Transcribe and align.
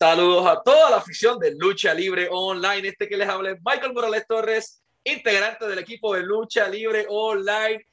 Saludos 0.00 0.46
a 0.46 0.62
toda 0.62 0.90
la 0.90 0.98
afición 0.98 1.40
de 1.40 1.56
Lucha 1.56 1.92
Libre 1.92 2.28
Online. 2.30 2.86
Este 2.86 3.08
que 3.08 3.16
les 3.16 3.28
habla 3.28 3.50
es 3.50 3.58
Michael 3.64 3.92
Morales 3.92 4.24
Torres, 4.28 4.80
integrante 5.02 5.66
del 5.66 5.80
equipo 5.80 6.14
de 6.14 6.22
Lucha 6.22 6.68
Libre 6.68 7.04
Online. 7.08 7.84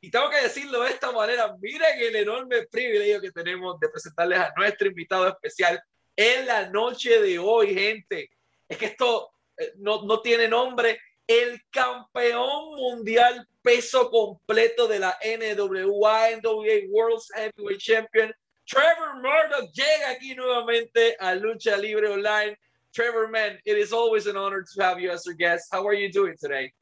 Y 0.00 0.10
tengo 0.10 0.28
que 0.28 0.42
decirlo 0.42 0.82
de 0.82 0.90
esta 0.90 1.12
manera, 1.12 1.54
miren 1.60 2.00
el 2.00 2.16
enorme 2.16 2.66
privilegio 2.66 3.20
que 3.20 3.30
tenemos 3.30 3.78
de 3.78 3.88
presentarles 3.90 4.40
a 4.40 4.52
nuestro 4.56 4.88
invitado 4.88 5.28
especial 5.28 5.80
en 6.16 6.46
la 6.46 6.68
noche 6.68 7.22
de 7.22 7.38
hoy, 7.38 7.72
gente. 7.72 8.28
Es 8.68 8.76
que 8.76 8.86
esto 8.86 9.30
eh, 9.56 9.72
no, 9.76 10.02
no 10.02 10.20
tiene 10.20 10.48
nombre. 10.48 10.98
El 11.28 11.62
campeón 11.70 12.74
mundial 12.74 13.48
peso 13.62 14.10
completo 14.10 14.88
de 14.88 14.98
la 14.98 15.16
NWA, 15.22 16.30
NWA 16.42 16.88
World 16.88 17.22
Heavyweight 17.36 17.80
Champion, 17.80 18.34
Trevor 18.72 19.20
Murdoch 19.20 19.70
llega 19.74 20.12
aquí 20.12 20.34
nuevamente 20.34 21.12
a 21.20 21.36
Lucha 21.36 21.78
Libre 21.78 22.08
Online. 22.08 22.56
Trevor, 22.94 23.28
man, 23.28 23.58
it 23.66 23.76
is 23.76 23.92
always 23.92 24.26
an 24.26 24.38
honor 24.38 24.62
to 24.62 24.82
have 24.82 24.98
you 24.98 25.10
as 25.10 25.26
our 25.26 25.34
guest. 25.34 25.66
How 25.70 25.86
are 25.86 25.92
you 25.92 26.10
doing 26.10 26.36
today? 26.40 26.72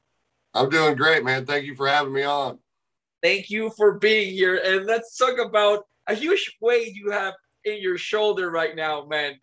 I'm 0.53 0.69
doing 0.69 0.95
great, 0.95 1.25
man. 1.25 1.45
Thank 1.45 1.65
you 1.65 1.75
for 1.75 1.89
having 1.89 2.13
me 2.13 2.23
on. 2.23 2.59
Thank 3.21 3.49
you 3.49 3.71
for 3.75 3.99
being 3.99 4.33
here. 4.33 4.61
And 4.63 4.85
let's 4.85 5.17
talk 5.17 5.37
about 5.37 5.85
a 6.07 6.15
huge 6.15 6.55
weight 6.61 6.95
you 6.95 7.11
have 7.11 7.33
in 7.65 7.81
your 7.81 7.97
shoulder 7.97 8.51
right 8.51 8.73
now, 8.73 9.05
man. 9.05 9.33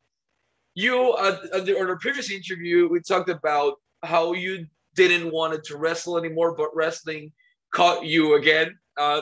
You, 0.75 1.13
uh, 1.13 1.37
on 1.53 1.91
our 1.91 1.99
previous 1.99 2.31
interview, 2.31 2.89
we 2.89 3.01
talked 3.01 3.29
about 3.29 3.75
how 4.03 4.33
you 4.33 4.67
didn't 4.95 5.31
want 5.31 5.63
to 5.63 5.77
wrestle 5.77 6.17
anymore, 6.17 6.55
but 6.57 6.75
wrestling 6.75 7.31
caught 7.75 8.07
you 8.07 8.37
again. 8.37 8.79
Uh, 8.97 9.21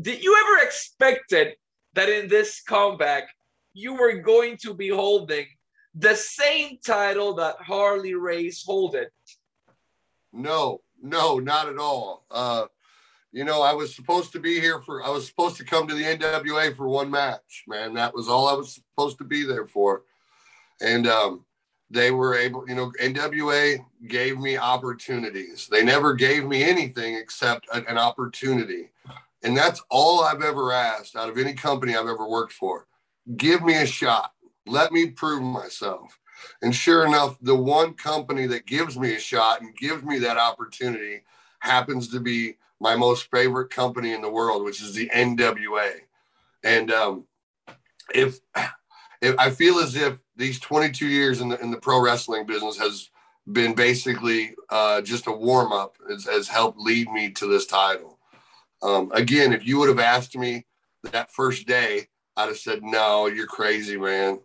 did 0.00 0.22
you 0.22 0.36
ever 0.40 0.64
expected 0.64 1.54
that 1.94 2.08
in 2.08 2.28
this 2.28 2.62
comeback, 2.62 3.24
you 3.72 3.94
were 3.94 4.14
going 4.14 4.56
to 4.62 4.74
be 4.74 4.88
holding 4.88 5.46
the 5.94 6.14
same 6.14 6.78
title 6.84 7.34
that 7.34 7.56
Harley 7.60 8.14
Race 8.14 8.64
holded. 8.64 9.08
No, 10.32 10.80
no, 11.00 11.38
not 11.38 11.68
at 11.68 11.78
all. 11.78 12.24
Uh, 12.30 12.66
you 13.32 13.44
know, 13.44 13.62
I 13.62 13.72
was 13.72 13.94
supposed 13.94 14.32
to 14.32 14.40
be 14.40 14.60
here 14.60 14.80
for, 14.80 15.04
I 15.04 15.10
was 15.10 15.26
supposed 15.26 15.56
to 15.56 15.64
come 15.64 15.88
to 15.88 15.94
the 15.94 16.04
NWA 16.04 16.76
for 16.76 16.88
one 16.88 17.10
match, 17.10 17.64
man. 17.66 17.94
That 17.94 18.14
was 18.14 18.28
all 18.28 18.48
I 18.48 18.54
was 18.54 18.74
supposed 18.74 19.18
to 19.18 19.24
be 19.24 19.44
there 19.44 19.66
for. 19.66 20.02
And 20.80 21.06
um, 21.06 21.44
they 21.90 22.10
were 22.10 22.34
able, 22.34 22.68
you 22.68 22.74
know, 22.74 22.92
NWA 23.00 23.84
gave 24.08 24.38
me 24.38 24.56
opportunities. 24.56 25.68
They 25.70 25.84
never 25.84 26.14
gave 26.14 26.44
me 26.44 26.64
anything 26.64 27.14
except 27.14 27.66
an 27.72 27.98
opportunity. 27.98 28.90
And 29.44 29.56
that's 29.56 29.82
all 29.90 30.24
I've 30.24 30.42
ever 30.42 30.72
asked 30.72 31.14
out 31.14 31.28
of 31.28 31.36
any 31.36 31.52
company 31.52 31.94
I've 31.94 32.08
ever 32.08 32.26
worked 32.26 32.52
for. 32.52 32.86
Give 33.36 33.62
me 33.62 33.76
a 33.76 33.86
shot. 33.86 34.32
Let 34.66 34.90
me 34.90 35.10
prove 35.10 35.42
myself. 35.42 36.18
And 36.62 36.74
sure 36.74 37.06
enough, 37.06 37.38
the 37.40 37.54
one 37.54 37.92
company 37.94 38.46
that 38.46 38.66
gives 38.66 38.98
me 38.98 39.14
a 39.14 39.20
shot 39.20 39.60
and 39.60 39.76
gives 39.76 40.02
me 40.02 40.18
that 40.20 40.38
opportunity 40.38 41.22
happens 41.60 42.08
to 42.08 42.20
be 42.20 42.56
my 42.80 42.96
most 42.96 43.30
favorite 43.30 43.70
company 43.70 44.12
in 44.12 44.22
the 44.22 44.30
world, 44.30 44.64
which 44.64 44.82
is 44.82 44.94
the 44.94 45.10
NWA. 45.10 45.92
And 46.62 46.90
um, 46.90 47.24
if, 48.14 48.40
if 49.20 49.38
I 49.38 49.50
feel 49.50 49.78
as 49.78 49.94
if 49.94 50.18
these 50.36 50.58
22 50.58 51.06
years 51.06 51.40
in 51.40 51.50
the 51.50 51.60
in 51.60 51.70
the 51.70 51.76
pro 51.76 52.00
wrestling 52.00 52.46
business 52.46 52.78
has 52.78 53.10
been 53.50 53.74
basically 53.74 54.54
uh, 54.70 55.00
just 55.02 55.26
a 55.26 55.32
warm 55.32 55.72
up, 55.72 55.96
has, 56.08 56.24
has 56.24 56.48
helped 56.48 56.78
lead 56.78 57.10
me 57.10 57.30
to 57.30 57.46
this 57.46 57.66
title. 57.66 58.13
Um, 58.84 59.10
again, 59.14 59.54
if 59.54 59.66
you 59.66 59.78
would 59.78 59.88
have 59.88 59.98
asked 59.98 60.36
me 60.36 60.66
that 61.04 61.32
first 61.32 61.66
day, 61.66 62.08
I'd 62.36 62.48
have 62.48 62.58
said, 62.58 62.82
no, 62.82 63.26
you're 63.26 63.46
crazy, 63.46 63.96
man. 63.96 64.40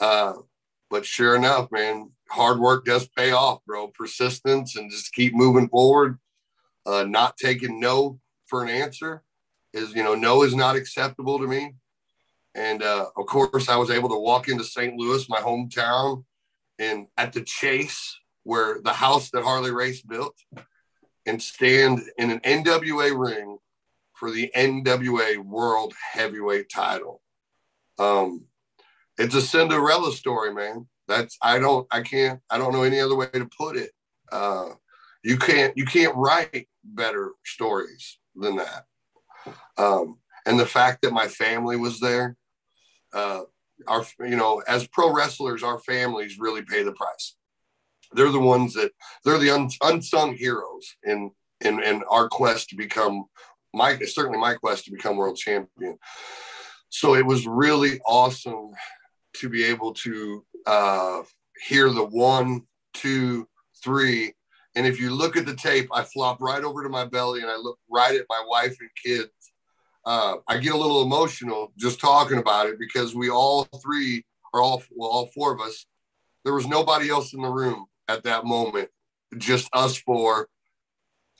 Uh, 0.00 0.34
but 0.88 1.04
sure 1.04 1.36
enough, 1.36 1.70
man, 1.70 2.10
hard 2.30 2.58
work 2.58 2.86
does 2.86 3.06
pay 3.08 3.32
off, 3.32 3.60
bro. 3.66 3.88
Persistence 3.88 4.76
and 4.76 4.90
just 4.90 5.12
keep 5.12 5.34
moving 5.34 5.68
forward. 5.68 6.18
Uh, 6.86 7.04
not 7.04 7.36
taking 7.36 7.78
no 7.78 8.18
for 8.46 8.62
an 8.62 8.70
answer 8.70 9.22
is, 9.74 9.94
you 9.94 10.02
know, 10.02 10.14
no 10.14 10.44
is 10.44 10.54
not 10.54 10.76
acceptable 10.76 11.38
to 11.38 11.46
me. 11.46 11.74
And 12.54 12.82
uh, 12.82 13.06
of 13.16 13.26
course, 13.26 13.68
I 13.68 13.76
was 13.76 13.90
able 13.90 14.08
to 14.10 14.18
walk 14.18 14.48
into 14.48 14.64
St. 14.64 14.96
Louis, 14.96 15.28
my 15.28 15.40
hometown, 15.40 16.24
and 16.78 17.06
at 17.18 17.32
the 17.32 17.42
Chase, 17.42 18.16
where 18.44 18.80
the 18.80 18.92
house 18.92 19.30
that 19.30 19.42
Harley 19.42 19.72
Race 19.72 20.00
built, 20.02 20.36
and 21.26 21.42
stand 21.42 22.02
in 22.16 22.30
an 22.30 22.40
NWA 22.40 23.18
ring 23.18 23.58
for 24.14 24.30
the 24.30 24.50
NWA 24.56 25.38
World 25.38 25.92
Heavyweight 26.12 26.70
title. 26.70 27.20
Um, 27.98 28.46
it's 29.18 29.34
a 29.34 29.42
Cinderella 29.42 30.12
story, 30.12 30.52
man. 30.52 30.86
That's 31.06 31.36
I 31.42 31.58
don't 31.58 31.86
I 31.90 32.00
can't 32.00 32.40
I 32.50 32.58
don't 32.58 32.72
know 32.72 32.82
any 32.82 33.00
other 33.00 33.16
way 33.16 33.26
to 33.32 33.48
put 33.56 33.76
it. 33.76 33.90
Uh, 34.32 34.70
you 35.22 35.36
can't 35.36 35.76
you 35.76 35.84
can't 35.84 36.16
write 36.16 36.68
better 36.82 37.32
stories 37.44 38.18
than 38.34 38.56
that. 38.56 38.84
Um, 39.76 40.18
and 40.46 40.58
the 40.58 40.66
fact 40.66 41.02
that 41.02 41.12
my 41.12 41.28
family 41.28 41.76
was 41.76 42.00
there, 42.00 42.36
uh, 43.12 43.42
our 43.86 44.04
you 44.20 44.36
know 44.36 44.62
as 44.66 44.86
pro 44.88 45.12
wrestlers, 45.12 45.62
our 45.62 45.78
families 45.80 46.38
really 46.38 46.62
pay 46.62 46.82
the 46.82 46.92
price. 46.92 47.36
They're 48.12 48.30
the 48.30 48.40
ones 48.40 48.74
that 48.74 48.92
they're 49.24 49.38
the 49.38 49.50
un, 49.50 49.68
unsung 49.82 50.34
heroes 50.34 50.96
in 51.04 51.30
in 51.60 51.82
in 51.82 52.02
our 52.08 52.28
quest 52.28 52.70
to 52.70 52.76
become 52.76 53.26
my 53.74 53.98
certainly 53.98 54.38
my 54.38 54.54
quest 54.54 54.84
to 54.84 54.92
become 54.92 55.16
world 55.16 55.36
champion. 55.36 55.98
So 56.88 57.14
it 57.14 57.26
was 57.26 57.46
really 57.46 58.00
awesome 58.06 58.70
to 59.34 59.48
be 59.48 59.64
able 59.64 59.92
to 59.94 60.44
uh, 60.66 61.22
hear 61.66 61.90
the 61.90 62.04
one, 62.04 62.62
two, 62.94 63.48
three. 63.82 64.34
And 64.76 64.86
if 64.86 65.00
you 65.00 65.10
look 65.10 65.36
at 65.36 65.46
the 65.46 65.54
tape, 65.56 65.88
I 65.92 66.04
flop 66.04 66.40
right 66.40 66.62
over 66.62 66.82
to 66.82 66.88
my 66.88 67.04
belly 67.04 67.40
and 67.40 67.50
I 67.50 67.56
look 67.56 67.78
right 67.90 68.14
at 68.14 68.26
my 68.28 68.42
wife 68.48 68.76
and 68.80 68.90
kids. 69.04 69.30
Uh, 70.06 70.36
I 70.48 70.58
get 70.58 70.74
a 70.74 70.78
little 70.78 71.02
emotional 71.02 71.72
just 71.78 72.00
talking 72.00 72.38
about 72.38 72.66
it 72.66 72.78
because 72.78 73.14
we 73.14 73.30
all 73.30 73.64
three, 73.82 74.24
or 74.52 74.60
all 74.60 74.82
well, 74.94 75.10
all 75.10 75.26
four 75.34 75.52
of 75.52 75.60
us, 75.60 75.86
there 76.44 76.54
was 76.54 76.66
nobody 76.66 77.08
else 77.08 77.32
in 77.32 77.40
the 77.40 77.48
room 77.48 77.86
at 78.08 78.22
that 78.24 78.44
moment, 78.44 78.88
just 79.38 79.68
us 79.72 79.96
four 79.96 80.48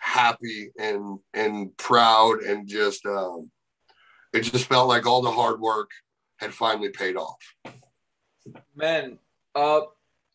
happy 0.05 0.71
and 0.79 1.19
and 1.33 1.75
proud 1.79 2.41
and 2.43 2.69
just 2.69 3.05
um, 3.07 3.51
it 4.35 4.43
just 4.43 4.67
felt 4.67 4.87
like 4.87 5.07
all 5.07 5.23
the 5.23 5.31
hard 5.31 5.59
work 5.61 5.91
had 6.37 6.53
finally 6.53 6.91
paid 6.91 7.17
off. 7.17 7.41
Man, 8.77 9.19
uh, 9.55 9.81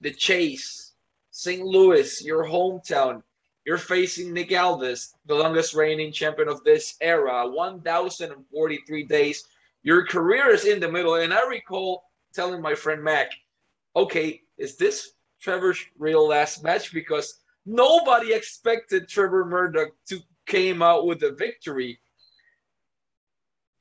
the 0.02 0.12
chase, 0.12 0.94
St. 1.30 1.64
Louis, 1.64 2.24
your 2.24 2.46
hometown. 2.46 3.22
You're 3.66 3.78
facing 3.78 4.34
Nick 4.34 4.52
Aldis, 4.52 5.14
the 5.28 5.36
longest 5.36 5.76
reigning 5.76 6.12
champion 6.12 6.48
of 6.48 6.64
this 6.64 6.96
era, 7.02 7.48
1,043 7.48 9.04
days. 9.04 9.44
Your 9.84 10.08
career 10.08 10.50
is 10.50 10.66
in 10.66 10.80
the 10.80 10.92
middle, 10.92 11.16
and 11.16 11.32
I 11.32 11.48
recall 11.48 12.06
telling 12.34 12.62
my 12.62 12.74
friend 12.74 13.04
Mac, 13.04 13.32
"Okay, 13.96 14.42
is 14.58 14.78
this 14.78 15.12
Trevor's 15.40 15.80
real 16.00 16.28
last 16.28 16.64
match?" 16.64 16.92
Because 16.92 17.40
Nobody 17.72 18.34
expected 18.34 19.08
Trevor 19.08 19.46
Murdoch 19.46 19.90
to 20.08 20.20
came 20.48 20.82
out 20.82 21.06
with 21.06 21.22
a 21.22 21.34
victory. 21.34 22.00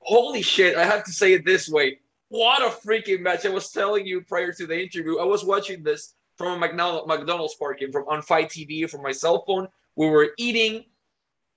Holy 0.01 0.43
shit, 0.43 0.77
I 0.77 0.85
have 0.85 1.05
to 1.05 1.11
say 1.11 1.33
it 1.33 1.47
this 1.47 1.71
way. 1.71 1.99
What 2.29 2.61
a 2.61 2.69
freaking 2.87 3.21
match. 3.21 3.47
I 3.47 3.49
was 3.49 3.71
telling 3.71 4.05
you 4.05 4.21
prior 4.21 4.53
to 4.53 4.67
the 4.67 4.79
interview, 4.79 5.17
I 5.19 5.25
was 5.25 5.43
watching 5.43 5.83
this 5.83 6.13
from 6.37 6.63
a 6.63 7.07
McDonald's 7.07 7.55
parking 7.55 7.91
from 7.91 8.05
on 8.09 8.21
Fight 8.21 8.51
TV 8.51 8.89
from 8.91 9.03
my 9.03 9.11
cell 9.11 9.43
phone. 9.47 9.69
We 9.97 10.11
were 10.11 10.33
eating. 10.37 10.85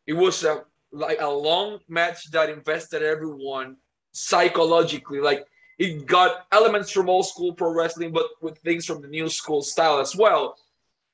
It 0.08 0.14
was 0.14 0.46
a 0.46 0.64
like 0.94 1.20
a 1.20 1.28
long 1.28 1.80
match 1.90 2.32
that 2.32 2.50
invested 2.50 3.04
everyone 3.04 3.76
psychologically. 4.14 5.20
Like 5.20 5.46
it 5.80 6.06
got 6.06 6.46
elements 6.54 6.92
from 6.92 7.10
old 7.10 7.28
school 7.28 7.52
pro 7.54 7.74
wrestling, 7.74 8.14
but 8.14 8.28
with 8.42 8.58
things 8.60 8.86
from 8.86 9.02
the 9.02 9.10
new 9.10 9.28
school 9.28 9.62
style 9.62 10.00
as 10.00 10.16
well 10.16 10.56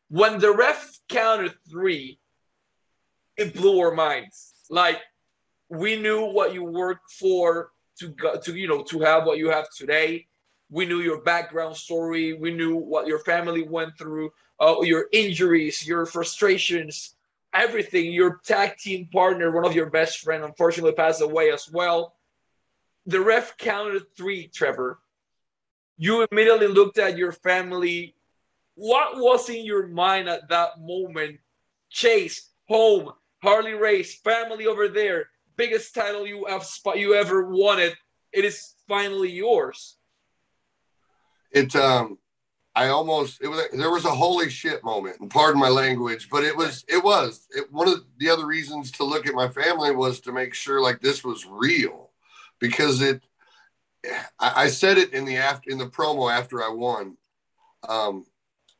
when 0.09 0.39
the 0.39 0.51
ref 0.51 0.99
counted 1.09 1.53
three, 1.69 2.19
it 3.35 3.53
blew 3.53 3.79
our 3.79 3.93
minds. 3.93 4.53
Like 4.69 4.99
we 5.69 5.99
knew 5.99 6.25
what 6.25 6.53
you 6.53 6.63
worked 6.63 7.11
for 7.11 7.71
to 7.99 8.09
go, 8.09 8.39
to 8.39 8.55
you 8.55 8.67
know 8.67 8.83
to 8.83 8.99
have 9.01 9.25
what 9.25 9.37
you 9.37 9.49
have 9.49 9.69
today. 9.69 10.27
We 10.69 10.85
knew 10.85 10.99
your 10.99 11.21
background 11.21 11.77
story. 11.77 12.33
We 12.33 12.53
knew 12.53 12.75
what 12.75 13.07
your 13.07 13.19
family 13.19 13.63
went 13.63 13.97
through, 13.97 14.31
uh, 14.59 14.81
your 14.81 15.07
injuries, 15.13 15.87
your 15.87 16.05
frustrations, 16.05 17.15
everything. 17.53 18.11
Your 18.11 18.41
tag 18.43 18.77
team 18.77 19.07
partner, 19.11 19.51
one 19.51 19.65
of 19.65 19.75
your 19.75 19.89
best 19.89 20.19
friend, 20.19 20.43
unfortunately 20.43 20.91
passed 20.93 21.21
away 21.21 21.51
as 21.51 21.69
well. 21.71 22.15
The 23.05 23.21
ref 23.21 23.57
counted 23.57 24.03
three, 24.17 24.47
Trevor. 24.47 24.99
You 25.97 26.27
immediately 26.29 26.67
looked 26.67 26.97
at 26.99 27.17
your 27.17 27.31
family 27.31 28.16
what 28.77 29.17
was 29.17 29.49
in 29.49 29.65
your 29.65 29.87
mind 29.87 30.29
at 30.29 30.47
that 30.49 30.79
moment? 30.79 31.39
Chase, 31.89 32.51
home, 32.69 33.11
Harley 33.41 33.73
Race, 33.73 34.19
family 34.21 34.67
over 34.67 34.87
there, 34.87 35.29
biggest 35.55 35.95
title 35.95 36.27
you 36.27 36.45
have 36.45 36.65
you 36.95 37.15
ever 37.15 37.49
wanted. 37.49 37.97
It 38.31 38.45
is 38.45 38.75
finally 38.87 39.31
yours. 39.31 39.97
it 41.51 41.75
um 41.75 42.19
I 42.75 42.89
almost 42.89 43.41
it 43.41 43.47
was 43.47 43.65
there 43.73 43.89
was 43.89 44.05
a 44.05 44.11
holy 44.11 44.51
shit 44.51 44.83
moment, 44.83 45.19
and 45.19 45.31
pardon 45.31 45.59
my 45.59 45.69
language, 45.69 46.29
but 46.29 46.43
it 46.43 46.55
was 46.55 46.85
it 46.87 47.03
was 47.03 47.47
it, 47.49 47.73
one 47.73 47.87
of 47.87 48.03
the 48.19 48.29
other 48.29 48.45
reasons 48.45 48.91
to 48.91 49.03
look 49.03 49.25
at 49.25 49.33
my 49.33 49.47
family 49.47 49.95
was 49.95 50.19
to 50.21 50.31
make 50.31 50.53
sure 50.53 50.81
like 50.81 51.01
this 51.01 51.23
was 51.23 51.47
real, 51.49 52.11
because 52.59 53.01
it. 53.01 53.23
I, 54.39 54.63
I 54.63 54.67
said 54.67 54.99
it 54.99 55.13
in 55.13 55.25
the 55.25 55.37
after 55.37 55.71
in 55.71 55.79
the 55.79 55.87
promo 55.87 56.31
after 56.31 56.61
I 56.61 56.69
won. 56.69 57.17
Um, 57.89 58.25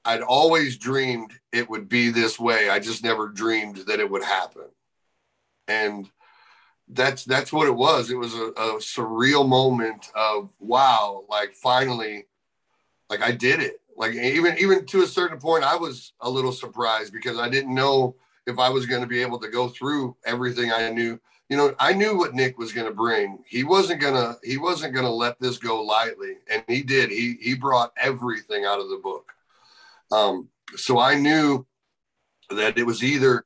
I'd 0.07 0.21
always 0.21 0.77
dreamed 0.77 1.33
it 1.51 1.69
would 1.69 1.87
be 1.89 2.09
this 2.09 2.39
way. 2.39 2.69
I 2.69 2.79
just 2.79 3.03
never 3.03 3.27
dreamed 3.27 3.77
that 3.87 3.99
it 3.99 4.09
would 4.09 4.23
happen, 4.23 4.67
and 5.67 6.09
that's 6.87 7.25
that's 7.25 7.53
what 7.53 7.67
it 7.67 7.75
was. 7.75 8.09
It 8.09 8.17
was 8.17 8.33
a, 8.33 8.47
a 8.47 8.77
surreal 8.79 9.47
moment 9.47 10.09
of 10.15 10.49
wow, 10.59 11.25
like 11.29 11.53
finally, 11.53 12.25
like 13.09 13.21
I 13.21 13.31
did 13.31 13.59
it 13.59 13.81
like 13.97 14.13
even 14.13 14.55
even 14.59 14.85
to 14.85 15.01
a 15.01 15.07
certain 15.07 15.39
point, 15.39 15.63
I 15.63 15.75
was 15.75 16.13
a 16.21 16.29
little 16.29 16.51
surprised 16.51 17.11
because 17.11 17.39
I 17.39 17.49
didn't 17.49 17.73
know 17.73 18.15
if 18.45 18.59
I 18.59 18.69
was 18.69 18.85
going 18.85 19.01
to 19.01 19.07
be 19.07 19.21
able 19.21 19.39
to 19.39 19.49
go 19.49 19.67
through 19.67 20.15
everything 20.23 20.71
I 20.71 20.89
knew. 20.91 21.19
You 21.49 21.57
know, 21.57 21.73
I 21.79 21.93
knew 21.93 22.15
what 22.15 22.35
Nick 22.35 22.57
was 22.59 22.71
going 22.71 22.87
to 22.87 22.93
bring. 22.93 23.39
He 23.47 23.63
wasn't 23.63 24.01
gonna 24.01 24.37
he 24.43 24.57
wasn't 24.57 24.93
gonna 24.93 25.09
let 25.09 25.39
this 25.39 25.57
go 25.57 25.81
lightly, 25.81 26.35
and 26.49 26.63
he 26.67 26.83
did. 26.83 27.09
He 27.09 27.37
he 27.41 27.55
brought 27.55 27.91
everything 27.97 28.65
out 28.65 28.79
of 28.79 28.89
the 28.89 29.01
book. 29.03 29.33
Um, 30.11 30.49
so 30.75 30.99
I 30.99 31.15
knew 31.15 31.65
that 32.49 32.77
it 32.77 32.85
was 32.85 33.03
either 33.03 33.45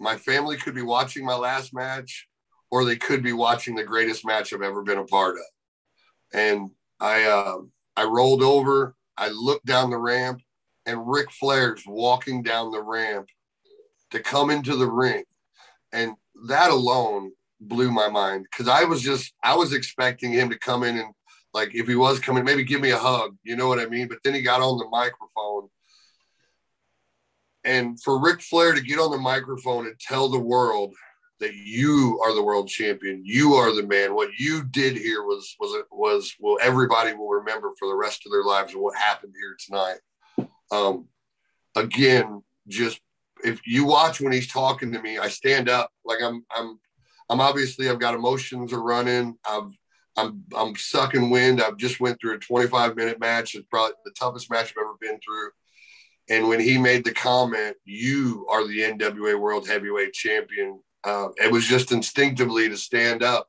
my 0.00 0.16
family 0.16 0.56
could 0.56 0.74
be 0.74 0.82
watching 0.82 1.24
my 1.24 1.36
last 1.36 1.72
match, 1.72 2.28
or 2.70 2.84
they 2.84 2.96
could 2.96 3.22
be 3.22 3.32
watching 3.32 3.74
the 3.74 3.84
greatest 3.84 4.26
match 4.26 4.52
I've 4.52 4.62
ever 4.62 4.82
been 4.82 4.98
a 4.98 5.04
part 5.04 5.36
of. 5.36 5.44
And 6.32 6.70
I 7.00 7.24
uh, 7.24 7.58
I 7.96 8.04
rolled 8.04 8.42
over 8.42 8.96
I 9.16 9.28
looked 9.28 9.66
down 9.66 9.90
the 9.90 9.98
ramp 9.98 10.40
and 10.86 11.08
Ric 11.08 11.30
Flair's 11.30 11.82
walking 11.86 12.42
down 12.42 12.70
the 12.70 12.82
ramp 12.82 13.28
to 14.10 14.20
come 14.20 14.50
into 14.50 14.76
the 14.76 14.90
ring. 14.90 15.24
And 15.92 16.14
that 16.48 16.70
alone 16.70 17.32
blew 17.60 17.90
my 17.90 18.08
mind 18.08 18.46
because 18.50 18.68
I 18.68 18.84
was 18.84 19.00
just, 19.00 19.32
I 19.42 19.54
was 19.54 19.72
expecting 19.72 20.32
him 20.32 20.50
to 20.50 20.58
come 20.58 20.82
in 20.82 20.98
and, 20.98 21.14
like, 21.52 21.74
if 21.74 21.86
he 21.86 21.94
was 21.94 22.18
coming, 22.18 22.44
maybe 22.44 22.64
give 22.64 22.80
me 22.80 22.90
a 22.90 22.98
hug, 22.98 23.36
you 23.44 23.54
know 23.54 23.68
what 23.68 23.78
I 23.78 23.86
mean? 23.86 24.08
But 24.08 24.18
then 24.24 24.34
he 24.34 24.42
got 24.42 24.60
on 24.60 24.76
the 24.76 24.88
microphone. 24.88 25.68
And 27.64 28.00
for 28.02 28.20
Ric 28.20 28.42
Flair 28.42 28.74
to 28.74 28.80
get 28.80 28.98
on 28.98 29.10
the 29.10 29.18
microphone 29.18 29.86
and 29.86 29.98
tell 29.98 30.28
the 30.28 30.38
world 30.38 30.94
that 31.40 31.54
you 31.54 32.20
are 32.22 32.34
the 32.34 32.42
world 32.42 32.68
champion. 32.68 33.22
You 33.24 33.54
are 33.54 33.74
the 33.74 33.86
man. 33.86 34.14
What 34.14 34.30
you 34.38 34.64
did 34.64 34.96
here 34.96 35.22
was 35.22 35.54
was 35.58 35.82
was 35.90 36.34
well 36.38 36.58
everybody 36.62 37.12
will 37.12 37.28
remember 37.28 37.72
for 37.78 37.88
the 37.88 37.96
rest 37.96 38.22
of 38.24 38.32
their 38.32 38.44
lives 38.44 38.74
what 38.74 38.96
happened 38.96 39.34
here 39.38 39.56
tonight. 39.66 40.48
Um, 40.70 41.08
again, 41.76 42.42
just 42.68 43.00
if 43.44 43.60
you 43.66 43.84
watch 43.84 44.20
when 44.20 44.32
he's 44.32 44.50
talking 44.50 44.92
to 44.92 45.02
me, 45.02 45.18
I 45.18 45.28
stand 45.28 45.68
up 45.68 45.90
like 46.04 46.22
I'm 46.22 46.44
I'm 46.50 46.78
I'm 47.28 47.40
obviously 47.40 47.88
I've 47.88 48.00
got 48.00 48.14
emotions 48.14 48.72
are 48.72 48.82
running. 48.82 49.36
I've 49.46 49.76
I'm 50.16 50.44
I'm 50.56 50.76
sucking 50.76 51.30
wind. 51.30 51.60
I've 51.60 51.76
just 51.76 52.00
went 52.00 52.20
through 52.20 52.34
a 52.34 52.38
25 52.38 52.96
minute 52.96 53.18
match. 53.18 53.54
It's 53.54 53.66
probably 53.68 53.94
the 54.04 54.12
toughest 54.12 54.50
match 54.50 54.72
I've 54.72 54.84
ever 54.84 54.94
been 55.00 55.18
through. 55.20 55.50
And 56.28 56.48
when 56.48 56.60
he 56.60 56.78
made 56.78 57.04
the 57.04 57.12
comment, 57.12 57.76
"You 57.84 58.46
are 58.50 58.66
the 58.66 58.82
NWA 58.82 59.38
World 59.38 59.68
Heavyweight 59.68 60.12
Champion," 60.14 60.80
uh, 61.04 61.28
it 61.36 61.52
was 61.52 61.66
just 61.66 61.92
instinctively 61.92 62.68
to 62.68 62.76
stand 62.76 63.22
up 63.22 63.48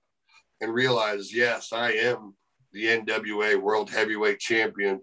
and 0.62 0.74
realize, 0.74 1.34
yes, 1.34 1.72
I 1.72 1.92
am 1.92 2.36
the 2.74 2.88
NWA 2.88 3.56
World 3.56 3.90
Heavyweight 3.90 4.40
Champion. 4.40 5.02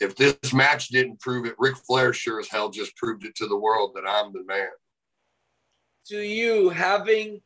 If 0.00 0.16
this 0.16 0.52
match 0.52 0.88
didn't 0.88 1.20
prove 1.20 1.46
it, 1.46 1.54
Ric 1.58 1.76
Flair 1.76 2.12
sure 2.12 2.40
as 2.40 2.48
hell 2.48 2.70
just 2.70 2.96
proved 2.96 3.24
it 3.24 3.36
to 3.36 3.46
the 3.46 3.56
world 3.56 3.92
that 3.94 4.04
I'm 4.06 4.32
the 4.32 4.44
man. 4.44 4.68
To 6.08 6.18
you, 6.18 6.70
having 6.70 7.40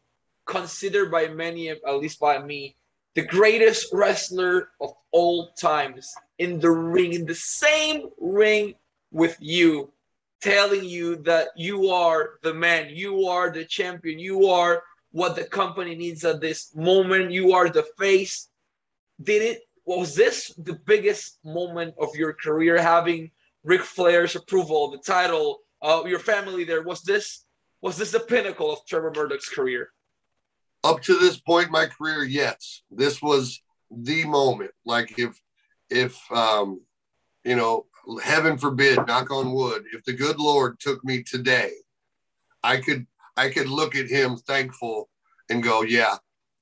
considered 0.46 1.10
by 1.10 1.28
many, 1.28 1.68
at 1.68 1.96
least 1.98 2.18
by 2.18 2.38
me, 2.38 2.76
the 3.14 3.22
greatest 3.22 3.92
wrestler 3.92 4.70
of 4.80 4.92
all 5.12 5.52
times 5.52 6.14
in 6.38 6.60
the 6.60 6.70
ring, 6.70 7.12
in 7.12 7.26
the 7.26 7.34
same 7.34 8.08
ring 8.18 8.74
with 9.10 9.36
you, 9.40 9.92
telling 10.42 10.84
you 10.84 11.16
that 11.16 11.48
you 11.56 11.88
are 11.88 12.38
the 12.42 12.54
man, 12.54 12.90
you 12.90 13.26
are 13.26 13.50
the 13.50 13.64
champion, 13.64 14.18
you 14.18 14.46
are 14.46 14.82
what 15.12 15.34
the 15.34 15.44
company 15.44 15.94
needs 15.94 16.24
at 16.24 16.40
this 16.40 16.74
moment, 16.74 17.30
you 17.30 17.52
are 17.52 17.68
the 17.68 17.86
face. 17.98 18.48
Did 19.22 19.42
it 19.42 19.62
was 19.86 20.14
this 20.14 20.52
the 20.58 20.74
biggest 20.84 21.38
moment 21.44 21.94
of 21.98 22.14
your 22.14 22.34
career 22.34 22.80
having 22.80 23.30
Ric 23.62 23.82
Flair's 23.82 24.36
approval, 24.36 24.90
the 24.90 24.98
title, 24.98 25.60
uh, 25.80 26.02
your 26.06 26.18
family 26.18 26.64
there? 26.64 26.82
Was 26.82 27.02
this 27.02 27.46
was 27.80 27.96
this 27.96 28.10
the 28.10 28.20
pinnacle 28.20 28.72
of 28.72 28.80
Trevor 28.86 29.12
Murdoch's 29.14 29.48
career? 29.48 29.90
Up 30.84 31.00
to 31.02 31.18
this 31.18 31.38
point 31.38 31.66
in 31.66 31.72
my 31.72 31.86
career, 31.86 32.24
yes. 32.24 32.82
This 32.90 33.22
was 33.22 33.62
the 33.90 34.24
moment. 34.24 34.72
Like 34.84 35.18
if 35.18 35.40
if 35.88 36.20
um 36.32 36.80
you 37.44 37.56
know 37.56 37.86
heaven 38.22 38.56
forbid, 38.56 39.06
knock 39.06 39.30
on 39.30 39.52
wood, 39.52 39.84
if 39.92 40.04
the 40.04 40.12
good 40.12 40.38
Lord 40.38 40.78
took 40.78 41.04
me 41.04 41.22
today, 41.22 41.72
I 42.62 42.78
could 42.78 43.06
I 43.36 43.50
could 43.50 43.68
look 43.68 43.94
at 43.94 44.08
him 44.08 44.36
thankful 44.36 45.08
and 45.50 45.62
go, 45.62 45.82
yeah, 45.82 46.16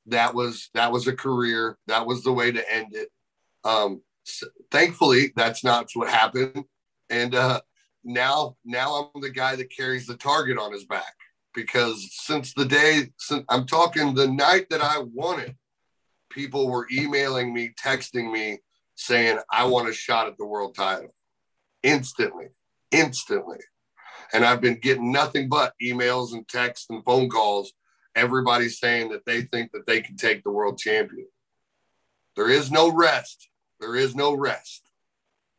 that 0.06 0.34
was 0.34 0.70
that 0.74 0.92
was 0.92 1.06
a 1.06 1.14
career. 1.14 1.78
That 1.86 2.06
was 2.06 2.22
the 2.22 2.32
way 2.32 2.50
to 2.52 2.72
end 2.72 2.94
it. 2.94 3.08
Um, 3.64 4.02
so 4.24 4.46
thankfully, 4.70 5.32
that's 5.36 5.62
not 5.62 5.90
what 5.94 6.08
happened. 6.08 6.64
And 7.10 7.34
uh, 7.34 7.60
now 8.04 8.56
now 8.64 9.10
I'm 9.14 9.20
the 9.20 9.30
guy 9.30 9.56
that 9.56 9.74
carries 9.74 10.06
the 10.06 10.16
target 10.16 10.58
on 10.58 10.72
his 10.72 10.84
back 10.84 11.14
because 11.54 12.08
since 12.12 12.52
the 12.54 12.64
day 12.64 13.10
since 13.18 13.44
I'm 13.48 13.66
talking 13.66 14.14
the 14.14 14.28
night 14.28 14.68
that 14.70 14.82
I 14.82 14.98
won 14.98 15.40
it, 15.40 15.54
people 16.30 16.68
were 16.68 16.88
emailing 16.92 17.52
me, 17.52 17.72
texting 17.82 18.32
me, 18.32 18.58
saying 18.96 19.38
I 19.50 19.64
want 19.64 19.88
a 19.88 19.92
shot 19.92 20.26
at 20.26 20.36
the 20.38 20.46
world 20.46 20.74
title 20.74 21.14
instantly, 21.84 22.46
instantly. 22.90 23.58
And 24.32 24.44
I've 24.44 24.60
been 24.60 24.80
getting 24.80 25.12
nothing 25.12 25.48
but 25.48 25.74
emails 25.80 26.32
and 26.32 26.48
texts 26.48 26.86
and 26.90 27.04
phone 27.04 27.28
calls. 27.28 27.72
Everybody's 28.16 28.80
saying 28.80 29.10
that 29.10 29.24
they 29.26 29.42
think 29.42 29.70
that 29.72 29.86
they 29.86 30.00
can 30.00 30.16
take 30.16 30.42
the 30.42 30.50
world 30.50 30.78
champion. 30.78 31.28
There 32.34 32.50
is 32.50 32.72
no 32.72 32.92
rest. 32.92 33.48
There 33.80 33.94
is 33.94 34.16
no 34.16 34.34
rest. 34.34 34.90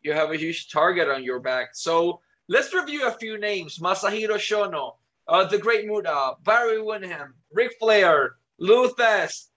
You 0.01 0.13
have 0.13 0.31
a 0.31 0.37
huge 0.37 0.69
target 0.69 1.07
on 1.07 1.23
your 1.23 1.39
back. 1.39 1.69
So 1.73 2.19
let's 2.49 2.73
review 2.73 3.07
a 3.07 3.11
few 3.11 3.37
names 3.37 3.79
Masahiro 3.79 4.35
Chono, 4.35 4.95
uh, 5.27 5.45
The 5.45 5.57
Great 5.57 5.85
Muta, 5.85 6.33
Barry 6.43 6.81
Windham, 6.81 7.35
Ric 7.51 7.75
Flair, 7.79 8.35
Lou 8.59 8.91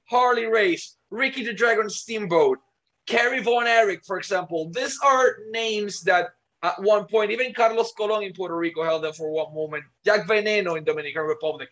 Harley 0.09 0.47
Race, 0.47 0.97
Ricky 1.11 1.45
the 1.45 1.53
Dragon 1.53 1.89
Steamboat, 1.89 2.59
Kerry 3.07 3.43
Von 3.43 3.67
Erich, 3.67 4.05
for 4.07 4.19
example. 4.19 4.71
These 4.71 4.99
are 5.05 5.37
names 5.51 6.03
that 6.03 6.31
at 6.63 6.83
one 6.83 7.07
point, 7.07 7.31
even 7.31 7.55
Carlos 7.55 7.93
Colon 7.93 8.25
in 8.25 8.33
Puerto 8.33 8.57
Rico 8.57 8.83
held 8.83 9.05
them 9.05 9.13
for 9.13 9.31
one 9.31 9.55
moment. 9.55 9.85
Jack 10.05 10.27
Veneno 10.27 10.77
in 10.77 10.85
Dominican 10.85 11.23
Republic. 11.23 11.71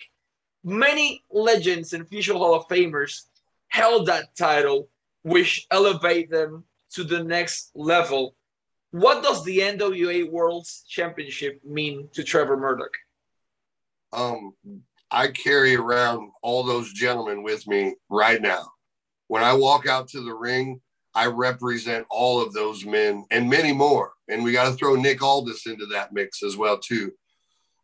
Many 0.63 1.25
legends 1.31 1.93
and 1.93 2.09
future 2.09 2.35
Hall 2.35 2.55
of 2.55 2.69
Famers 2.69 3.23
held 3.69 4.07
that 4.07 4.37
title, 4.37 4.89
which 5.23 5.67
elevate 5.71 6.31
them 6.31 6.65
to 6.93 7.05
the 7.05 7.23
next 7.23 7.71
level. 7.75 8.37
What 8.93 9.23
does 9.23 9.45
the 9.45 9.59
NWA 9.59 10.31
World 10.31 10.67
Championship 10.89 11.61
mean 11.65 12.09
to 12.15 12.23
Trevor 12.23 12.57
Murdoch? 12.57 12.95
Um, 14.13 14.55
I 15.11 15.29
carry 15.29 15.75
around 15.77 16.31
all 16.43 16.63
those 16.63 16.93
gentlemen 16.93 17.43
with 17.43 17.67
me 17.67 17.95
right 18.09 18.41
now. 18.41 18.71
When 19.27 19.43
I 19.43 19.53
walk 19.53 19.89
out 19.89 20.09
to 20.09 20.25
the 20.25 20.35
ring, 20.35 20.81
I 21.17 21.27
represent 21.27 22.07
all 22.11 22.43
of 22.43 22.53
those 22.53 22.85
men 22.85 23.25
and 23.31 23.49
many 23.49 23.73
more. 23.73 24.13
And 24.29 24.45
we 24.45 24.53
got 24.53 24.69
to 24.69 24.77
throw 24.77 24.97
Nick 24.97 25.23
Aldis 25.23 25.67
into 25.67 25.87
that 25.87 26.13
mix 26.13 26.43
as 26.43 26.59
well 26.59 26.79
too. 26.79 27.11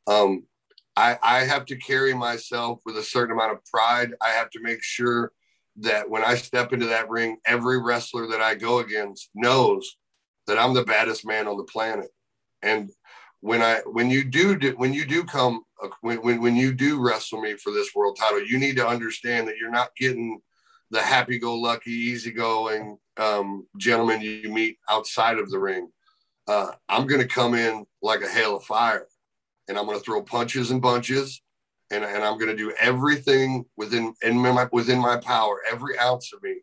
Um, 0.06 0.44
I, 0.96 1.18
I 1.22 1.38
have 1.44 1.64
to 1.66 1.76
carry 1.76 2.12
myself 2.12 2.80
with 2.84 2.98
a 2.98 3.02
certain 3.02 3.34
amount 3.34 3.52
of 3.52 3.64
pride. 3.64 4.12
I 4.20 4.28
have 4.28 4.50
to 4.50 4.60
make 4.60 4.82
sure 4.82 5.32
that 5.78 6.10
when 6.10 6.22
I 6.22 6.34
step 6.34 6.74
into 6.74 6.86
that 6.86 7.08
ring, 7.08 7.38
every 7.46 7.80
wrestler 7.80 8.26
that 8.26 8.42
I 8.42 8.54
go 8.54 8.80
against 8.80 9.30
knows 9.34 9.96
that 10.46 10.58
I'm 10.58 10.74
the 10.74 10.84
baddest 10.84 11.26
man 11.26 11.48
on 11.48 11.56
the 11.56 11.64
planet. 11.64 12.10
And 12.60 12.90
when 13.40 13.62
I 13.62 13.80
when 13.86 14.10
you 14.10 14.24
do 14.24 14.58
when 14.76 14.92
you 14.92 15.06
do 15.06 15.24
come 15.24 15.62
uh, 15.82 15.88
when, 16.02 16.18
when 16.18 16.42
when 16.42 16.54
you 16.54 16.74
do 16.74 17.00
wrestle 17.00 17.40
me 17.40 17.54
for 17.54 17.72
this 17.72 17.94
world 17.94 18.18
title, 18.20 18.44
you 18.44 18.58
need 18.58 18.76
to 18.76 18.86
understand 18.86 19.48
that 19.48 19.56
you're 19.56 19.70
not 19.70 19.96
getting 19.96 20.40
the 20.92 21.02
happy-go-lucky, 21.02 21.90
easygoing 21.90 22.98
um, 23.16 23.66
gentleman 23.78 24.20
you 24.20 24.48
meet 24.50 24.76
outside 24.88 25.38
of 25.38 25.50
the 25.50 25.58
ring. 25.58 25.88
Uh, 26.46 26.68
I'm 26.88 27.06
going 27.06 27.20
to 27.20 27.26
come 27.26 27.54
in 27.54 27.86
like 28.02 28.22
a 28.22 28.28
hail 28.28 28.56
of 28.58 28.64
fire, 28.64 29.06
and 29.68 29.78
I'm 29.78 29.86
going 29.86 29.98
to 29.98 30.04
throw 30.04 30.22
punches 30.22 30.70
and 30.70 30.82
bunches, 30.82 31.42
and, 31.90 32.04
and 32.04 32.22
I'm 32.22 32.38
going 32.38 32.50
to 32.50 32.64
do 32.64 32.74
everything 32.78 33.64
within 33.76 34.12
in 34.22 34.36
my, 34.36 34.68
within 34.70 34.98
my 34.98 35.16
power, 35.16 35.60
every 35.70 35.98
ounce 35.98 36.32
of 36.34 36.42
me, 36.42 36.56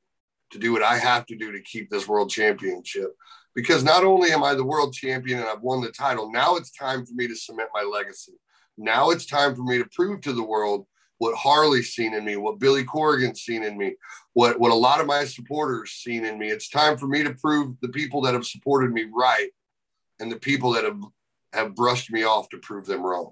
to 0.51 0.59
do 0.59 0.73
what 0.73 0.83
I 0.83 0.97
have 0.97 1.25
to 1.27 1.35
do 1.35 1.51
to 1.51 1.61
keep 1.61 1.89
this 1.89 2.07
world 2.07 2.29
championship. 2.29 3.11
because 3.55 3.83
not 3.83 4.03
only 4.03 4.31
am 4.31 4.43
I 4.43 4.53
the 4.53 4.63
world 4.63 4.93
champion 4.93 5.39
and 5.39 5.47
I've 5.47 5.61
won 5.61 5.81
the 5.81 5.91
title, 5.91 6.31
now 6.31 6.55
it's 6.55 6.71
time 6.71 7.05
for 7.05 7.13
me 7.13 7.27
to 7.27 7.35
cement 7.35 7.69
my 7.73 7.83
legacy. 7.83 8.33
Now 8.77 9.09
it's 9.09 9.25
time 9.25 9.55
for 9.55 9.63
me 9.63 9.77
to 9.79 9.89
prove 9.93 10.21
to 10.21 10.33
the 10.33 10.43
world 10.43 10.85
what 11.19 11.35
Harley's 11.35 11.93
seen 11.93 12.13
in 12.13 12.25
me, 12.25 12.37
what 12.37 12.59
Billy 12.59 12.83
Corgan's 12.83 13.41
seen 13.41 13.63
in 13.63 13.77
me, 13.77 13.95
what, 14.33 14.59
what 14.59 14.71
a 14.71 14.75
lot 14.75 15.01
of 15.01 15.07
my 15.07 15.25
supporters 15.25 15.91
seen 15.91 16.25
in 16.25 16.39
me. 16.39 16.49
It's 16.49 16.69
time 16.69 16.97
for 16.97 17.07
me 17.07 17.23
to 17.23 17.33
prove 17.35 17.75
the 17.81 17.89
people 17.89 18.21
that 18.21 18.33
have 18.33 18.45
supported 18.45 18.91
me 18.91 19.05
right 19.13 19.49
and 20.19 20.31
the 20.31 20.39
people 20.39 20.71
that 20.71 20.85
have, 20.85 21.01
have 21.53 21.75
brushed 21.75 22.09
me 22.11 22.23
off 22.23 22.49
to 22.49 22.57
prove 22.57 22.85
them 22.85 23.05
wrong. 23.05 23.31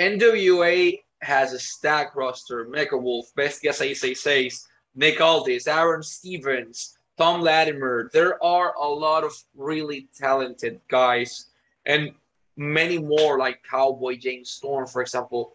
NWA 0.00 0.98
has 1.22 1.52
a 1.52 1.58
stacked 1.58 2.16
roster. 2.16 2.66
Mecha 2.66 3.00
Wolf, 3.00 3.26
Bestia 3.36 3.72
666, 3.72 4.66
Nick 4.96 5.20
Aldis, 5.20 5.68
Aron 5.68 6.02
Stevens, 6.02 6.98
Thom 7.16 7.42
Latimer. 7.42 8.10
There 8.12 8.42
are 8.42 8.74
a 8.74 8.88
lot 8.88 9.22
of 9.22 9.32
really 9.56 10.08
talented 10.16 10.80
guys 10.88 11.46
and 11.86 12.12
many 12.56 12.98
more 12.98 13.38
like 13.38 13.62
Cowboy 13.68 14.16
James 14.16 14.50
Storm, 14.50 14.86
for 14.86 15.00
example, 15.00 15.54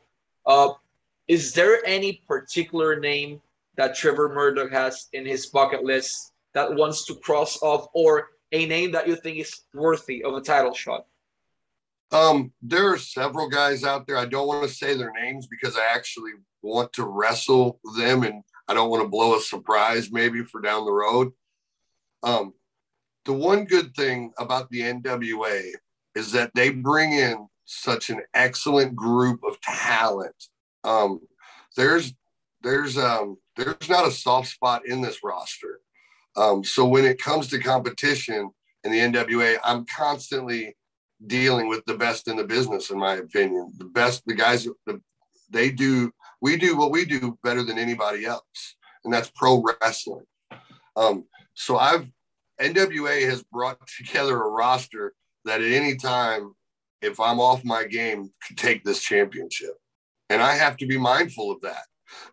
uh, 0.50 0.74
is 1.28 1.54
there 1.54 1.86
any 1.86 2.24
particular 2.28 3.00
name 3.00 3.40
that 3.78 3.96
Trevor 3.96 4.30
Murdoch 4.34 4.72
has 4.72 5.08
in 5.14 5.26
his 5.26 5.46
bucket 5.46 5.84
list 5.84 6.34
that 6.54 6.74
wants 6.74 7.06
to 7.06 7.16
cross 7.16 7.62
off, 7.62 7.88
or 7.94 8.30
a 8.52 8.66
name 8.66 8.92
that 8.92 9.08
you 9.08 9.16
think 9.16 9.38
is 9.38 9.62
worthy 9.74 10.24
of 10.24 10.34
a 10.34 10.42
title 10.42 10.74
shot? 10.74 11.06
Um, 12.12 12.52
there 12.64 12.92
are 12.92 12.98
several 12.98 13.48
guys 13.48 13.84
out 13.84 14.08
there. 14.08 14.18
I 14.18 14.26
don't 14.26 14.48
want 14.48 14.68
to 14.68 14.74
say 14.74 14.96
their 14.96 15.12
names 15.12 15.46
because 15.46 15.78
I 15.78 15.86
actually 15.94 16.32
want 16.64 16.92
to 16.94 17.06
wrestle 17.06 17.80
them, 17.96 18.24
and 18.24 18.44
I 18.68 18.74
don't 18.74 18.90
want 18.90 19.04
to 19.04 19.08
blow 19.08 19.38
a 19.38 19.42
surprise 19.42 20.12
maybe 20.12 20.44
for 20.44 20.62
down 20.62 20.84
the 20.84 20.92
road. 20.92 21.32
Um, 22.24 22.54
the 23.26 23.34
one 23.34 23.66
good 23.66 23.96
thing 23.96 24.34
about 24.40 24.68
the 24.72 24.82
NWA 24.82 25.74
is 26.16 26.32
that 26.32 26.50
they 26.56 26.72
bring 26.72 27.14
in 27.14 27.48
such 27.70 28.10
an 28.10 28.22
excellent 28.34 28.96
group 28.96 29.44
of 29.44 29.62
talent. 29.62 30.36
Um, 30.84 31.22
there's 31.78 32.14
there's 32.64 32.98
um, 32.98 33.38
there's 33.56 33.88
not 33.88 34.08
a 34.08 34.12
soft 34.12 34.50
spot 34.50 34.88
in 34.88 35.02
this 35.02 35.20
roster. 35.24 35.80
Um, 36.36 36.64
so 36.64 36.86
when 36.86 37.06
it 37.06 37.22
comes 37.22 37.48
to 37.50 37.60
competition 37.60 38.50
in 38.84 38.92
the 38.92 39.00
NWA, 39.00 39.58
I'm 39.64 39.86
constantly 39.86 40.76
dealing 41.28 41.68
with 41.68 41.86
the 41.86 41.96
best 41.96 42.28
in 42.28 42.38
the 42.38 42.44
business, 42.44 42.90
in 42.90 42.98
my 42.98 43.16
opinion. 43.16 43.74
The 43.78 43.86
best, 43.86 44.24
the 44.26 44.34
guys, 44.34 44.68
the, 44.86 45.02
they 45.50 45.70
do, 45.70 46.12
we 46.42 46.58
do 46.58 46.78
what 46.78 46.92
we 46.92 47.06
do 47.06 47.38
better 47.44 47.64
than 47.64 47.78
anybody 47.78 48.26
else, 48.26 48.76
and 49.04 49.14
that's 49.14 49.32
pro 49.36 49.62
wrestling. 49.62 50.26
Um, 50.96 51.26
so 51.54 51.78
I've 51.78 52.08
NWA 52.60 53.30
has 53.30 53.44
brought 53.44 53.80
together 53.98 54.42
a 54.42 54.50
roster 54.50 55.14
that 55.46 55.62
at 55.62 55.72
any 55.72 55.96
time 55.96 56.54
if 57.02 57.20
I'm 57.20 57.40
off 57.40 57.64
my 57.64 57.86
game, 57.86 58.32
could 58.46 58.58
take 58.58 58.84
this 58.84 59.02
championship. 59.02 59.74
And 60.30 60.42
I 60.42 60.54
have 60.54 60.78
to 60.78 60.88
be 60.88 60.98
mindful 60.98 61.52
of 61.52 61.62
that, 61.62 61.84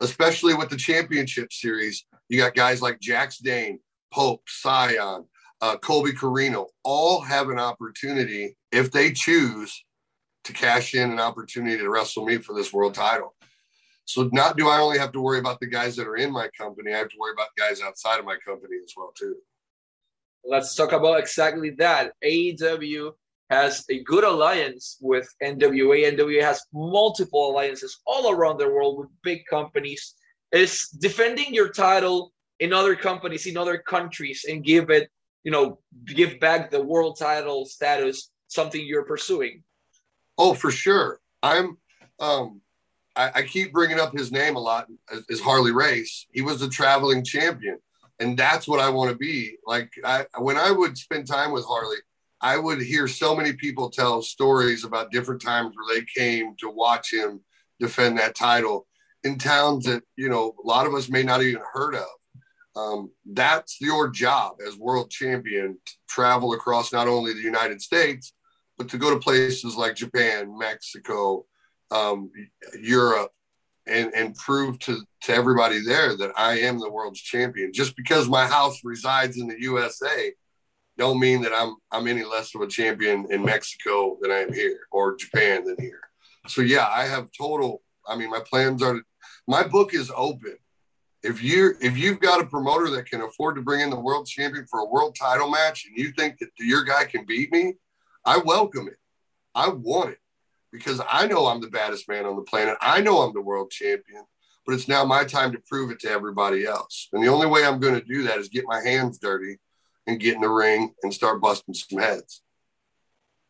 especially 0.00 0.54
with 0.54 0.68
the 0.68 0.76
championship 0.76 1.52
series. 1.52 2.04
You 2.28 2.38
got 2.38 2.54
guys 2.54 2.82
like 2.82 3.00
Jax 3.00 3.38
Dane, 3.38 3.78
Pope, 4.12 4.42
Scion, 4.46 5.24
uh, 5.60 5.76
Colby 5.78 6.12
Corino, 6.12 6.66
all 6.84 7.20
have 7.20 7.48
an 7.48 7.58
opportunity 7.58 8.56
if 8.72 8.90
they 8.90 9.12
choose 9.12 9.84
to 10.44 10.52
cash 10.52 10.94
in 10.94 11.10
an 11.10 11.20
opportunity 11.20 11.78
to 11.78 11.90
wrestle 11.90 12.24
me 12.24 12.38
for 12.38 12.54
this 12.54 12.72
world 12.72 12.94
title. 12.94 13.34
So 14.04 14.30
not 14.32 14.56
do 14.56 14.68
I 14.68 14.78
only 14.78 14.98
have 14.98 15.12
to 15.12 15.20
worry 15.20 15.40
about 15.40 15.58
the 15.58 15.66
guys 15.66 15.96
that 15.96 16.06
are 16.06 16.16
in 16.16 16.32
my 16.32 16.48
company, 16.56 16.94
I 16.94 16.98
have 16.98 17.08
to 17.08 17.16
worry 17.18 17.32
about 17.32 17.48
guys 17.58 17.82
outside 17.82 18.18
of 18.18 18.24
my 18.24 18.36
company 18.36 18.76
as 18.84 18.92
well 18.96 19.12
too. 19.18 19.36
Let's 20.44 20.76
talk 20.76 20.92
about 20.92 21.18
exactly 21.18 21.70
that. 21.78 22.12
AEW 22.24 23.12
has 23.50 23.84
a 23.90 24.02
good 24.02 24.24
alliance 24.24 24.98
with 25.00 25.32
NWA. 25.42 26.12
NWA 26.16 26.42
has 26.42 26.62
multiple 26.72 27.50
alliances 27.50 28.00
all 28.06 28.30
around 28.30 28.58
the 28.58 28.68
world 28.68 28.98
with 28.98 29.08
big 29.22 29.46
companies. 29.48 30.14
Is 30.52 30.88
defending 30.88 31.54
your 31.54 31.68
title 31.68 32.32
in 32.60 32.72
other 32.72 32.96
companies 32.96 33.46
in 33.46 33.56
other 33.56 33.78
countries 33.78 34.44
and 34.48 34.64
give 34.64 34.90
it, 34.90 35.10
you 35.44 35.52
know, 35.52 35.78
give 36.06 36.40
back 36.40 36.70
the 36.70 36.82
world 36.82 37.18
title 37.18 37.66
status 37.66 38.30
something 38.48 38.84
you're 38.84 39.04
pursuing? 39.04 39.62
Oh, 40.38 40.54
for 40.54 40.70
sure. 40.70 41.20
I'm. 41.42 41.78
Um, 42.18 42.62
I, 43.14 43.30
I 43.36 43.42
keep 43.42 43.72
bringing 43.72 43.98
up 43.98 44.12
his 44.12 44.30
name 44.30 44.56
a 44.56 44.60
lot. 44.60 44.86
Is 45.28 45.40
Harley 45.40 45.72
Race? 45.72 46.26
He 46.32 46.42
was 46.42 46.62
a 46.62 46.68
traveling 46.68 47.24
champion, 47.24 47.78
and 48.20 48.36
that's 48.36 48.68
what 48.68 48.80
I 48.80 48.90
want 48.90 49.10
to 49.10 49.16
be. 49.16 49.56
Like 49.66 49.90
I, 50.04 50.26
when 50.38 50.56
I 50.56 50.70
would 50.70 50.96
spend 50.98 51.26
time 51.26 51.52
with 51.52 51.64
Harley, 51.64 51.96
I 52.40 52.58
would 52.58 52.80
hear 52.82 53.08
so 53.08 53.34
many 53.34 53.52
people 53.52 53.90
tell 53.90 54.22
stories 54.22 54.84
about 54.84 55.10
different 55.10 55.40
times 55.40 55.74
where 55.74 55.98
they 55.98 56.04
came 56.14 56.54
to 56.58 56.70
watch 56.70 57.12
him 57.12 57.40
defend 57.80 58.18
that 58.18 58.34
title 58.34 58.86
in 59.24 59.38
towns 59.38 59.84
that 59.86 60.02
you 60.16 60.28
know 60.28 60.54
a 60.62 60.66
lot 60.66 60.86
of 60.86 60.94
us 60.94 61.08
may 61.08 61.22
not 61.22 61.42
even 61.42 61.62
heard 61.72 61.94
of. 61.94 62.06
Um, 62.76 63.10
that's 63.24 63.80
your 63.80 64.10
job 64.10 64.56
as 64.66 64.76
world 64.76 65.10
champion 65.10 65.78
to 65.84 65.92
travel 66.08 66.52
across 66.52 66.92
not 66.92 67.08
only 67.08 67.32
the 67.32 67.40
United 67.40 67.80
States, 67.80 68.34
but 68.76 68.88
to 68.90 68.98
go 68.98 69.10
to 69.10 69.18
places 69.18 69.76
like 69.76 69.96
Japan, 69.96 70.56
Mexico, 70.58 71.46
um, 71.90 72.30
Europe, 72.78 73.32
and, 73.86 74.12
and 74.14 74.34
prove 74.34 74.78
to, 74.80 75.00
to 75.22 75.32
everybody 75.32 75.80
there 75.80 76.16
that 76.16 76.32
I 76.36 76.58
am 76.60 76.78
the 76.78 76.90
world's 76.90 77.20
champion. 77.20 77.72
Just 77.72 77.96
because 77.96 78.28
my 78.28 78.46
house 78.46 78.80
resides 78.84 79.38
in 79.38 79.46
the 79.46 79.60
USA 79.62 80.32
don't 80.98 81.20
mean 81.20 81.42
that 81.42 81.52
I'm 81.54 81.76
I'm 81.90 82.06
any 82.06 82.24
less 82.24 82.54
of 82.54 82.62
a 82.62 82.66
champion 82.66 83.26
in 83.30 83.44
Mexico 83.44 84.16
than 84.20 84.30
I 84.30 84.38
am 84.38 84.52
here 84.52 84.80
or 84.90 85.16
Japan 85.16 85.64
than 85.64 85.76
here. 85.78 86.00
So 86.48 86.62
yeah, 86.62 86.88
I 86.88 87.04
have 87.04 87.28
total. 87.36 87.82
I 88.08 88.16
mean, 88.16 88.30
my 88.30 88.40
plans 88.40 88.82
are. 88.82 89.00
My 89.48 89.62
book 89.62 89.94
is 89.94 90.10
open. 90.14 90.56
If 91.22 91.42
you 91.42 91.74
if 91.80 91.96
you've 91.96 92.20
got 92.20 92.40
a 92.40 92.46
promoter 92.46 92.90
that 92.90 93.06
can 93.06 93.22
afford 93.22 93.56
to 93.56 93.62
bring 93.62 93.80
in 93.80 93.90
the 93.90 94.00
world 94.00 94.26
champion 94.26 94.66
for 94.70 94.80
a 94.80 94.86
world 94.86 95.16
title 95.18 95.50
match, 95.50 95.86
and 95.86 95.96
you 95.96 96.12
think 96.12 96.38
that 96.38 96.48
your 96.58 96.84
guy 96.84 97.04
can 97.04 97.24
beat 97.26 97.52
me, 97.52 97.74
I 98.24 98.38
welcome 98.38 98.88
it. 98.88 98.96
I 99.54 99.68
want 99.68 100.10
it 100.10 100.18
because 100.72 101.00
I 101.08 101.26
know 101.26 101.46
I'm 101.46 101.60
the 101.60 101.70
baddest 101.70 102.08
man 102.08 102.26
on 102.26 102.36
the 102.36 102.42
planet. 102.42 102.76
I 102.80 103.00
know 103.00 103.20
I'm 103.20 103.32
the 103.32 103.40
world 103.40 103.70
champion, 103.70 104.24
but 104.64 104.74
it's 104.74 104.88
now 104.88 105.04
my 105.04 105.24
time 105.24 105.52
to 105.52 105.62
prove 105.66 105.90
it 105.90 106.00
to 106.00 106.10
everybody 106.10 106.64
else. 106.66 107.08
And 107.12 107.22
the 107.22 107.28
only 107.28 107.46
way 107.46 107.64
I'm 107.64 107.80
going 107.80 107.98
to 107.98 108.06
do 108.06 108.22
that 108.24 108.38
is 108.38 108.48
get 108.48 108.64
my 108.66 108.80
hands 108.82 109.18
dirty 109.18 109.58
and 110.06 110.20
get 110.20 110.34
in 110.34 110.40
the 110.40 110.48
ring 110.48 110.94
and 111.02 111.12
start 111.12 111.40
busting 111.40 111.74
some 111.74 111.98
heads. 111.98 112.42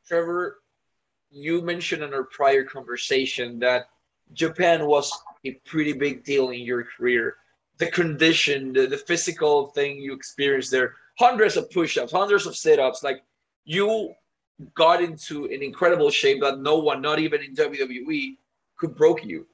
Trevor, 0.06 0.58
you 1.30 1.60
mentioned 1.62 2.02
in 2.02 2.14
our 2.14 2.24
prior 2.24 2.64
conversation 2.64 3.58
that 3.60 3.88
Japan 4.32 4.86
was 4.86 5.12
a 5.44 5.52
pretty 5.64 5.92
big 5.92 6.24
deal 6.24 6.50
in 6.50 6.60
your 6.60 6.84
career. 6.84 7.36
The 7.78 7.90
condition, 7.90 8.72
the, 8.72 8.86
the 8.86 8.96
physical 8.96 9.66
thing 9.68 9.98
you 9.98 10.14
experienced 10.14 10.70
there, 10.70 10.94
hundreds 11.18 11.56
of 11.56 11.70
push 11.70 11.98
ups, 11.98 12.12
hundreds 12.12 12.46
of 12.46 12.56
sit 12.56 12.78
ups. 12.78 13.02
Like 13.02 13.22
you 13.64 14.14
got 14.74 15.02
into 15.02 15.44
an 15.46 15.62
incredible 15.62 16.10
shape 16.10 16.40
that 16.40 16.60
no 16.60 16.78
one, 16.78 17.02
not 17.02 17.18
even 17.18 17.42
in 17.42 17.54
WWE, 17.54 18.36
could 18.76 18.94
broke 18.94 19.24
you. 19.24 19.46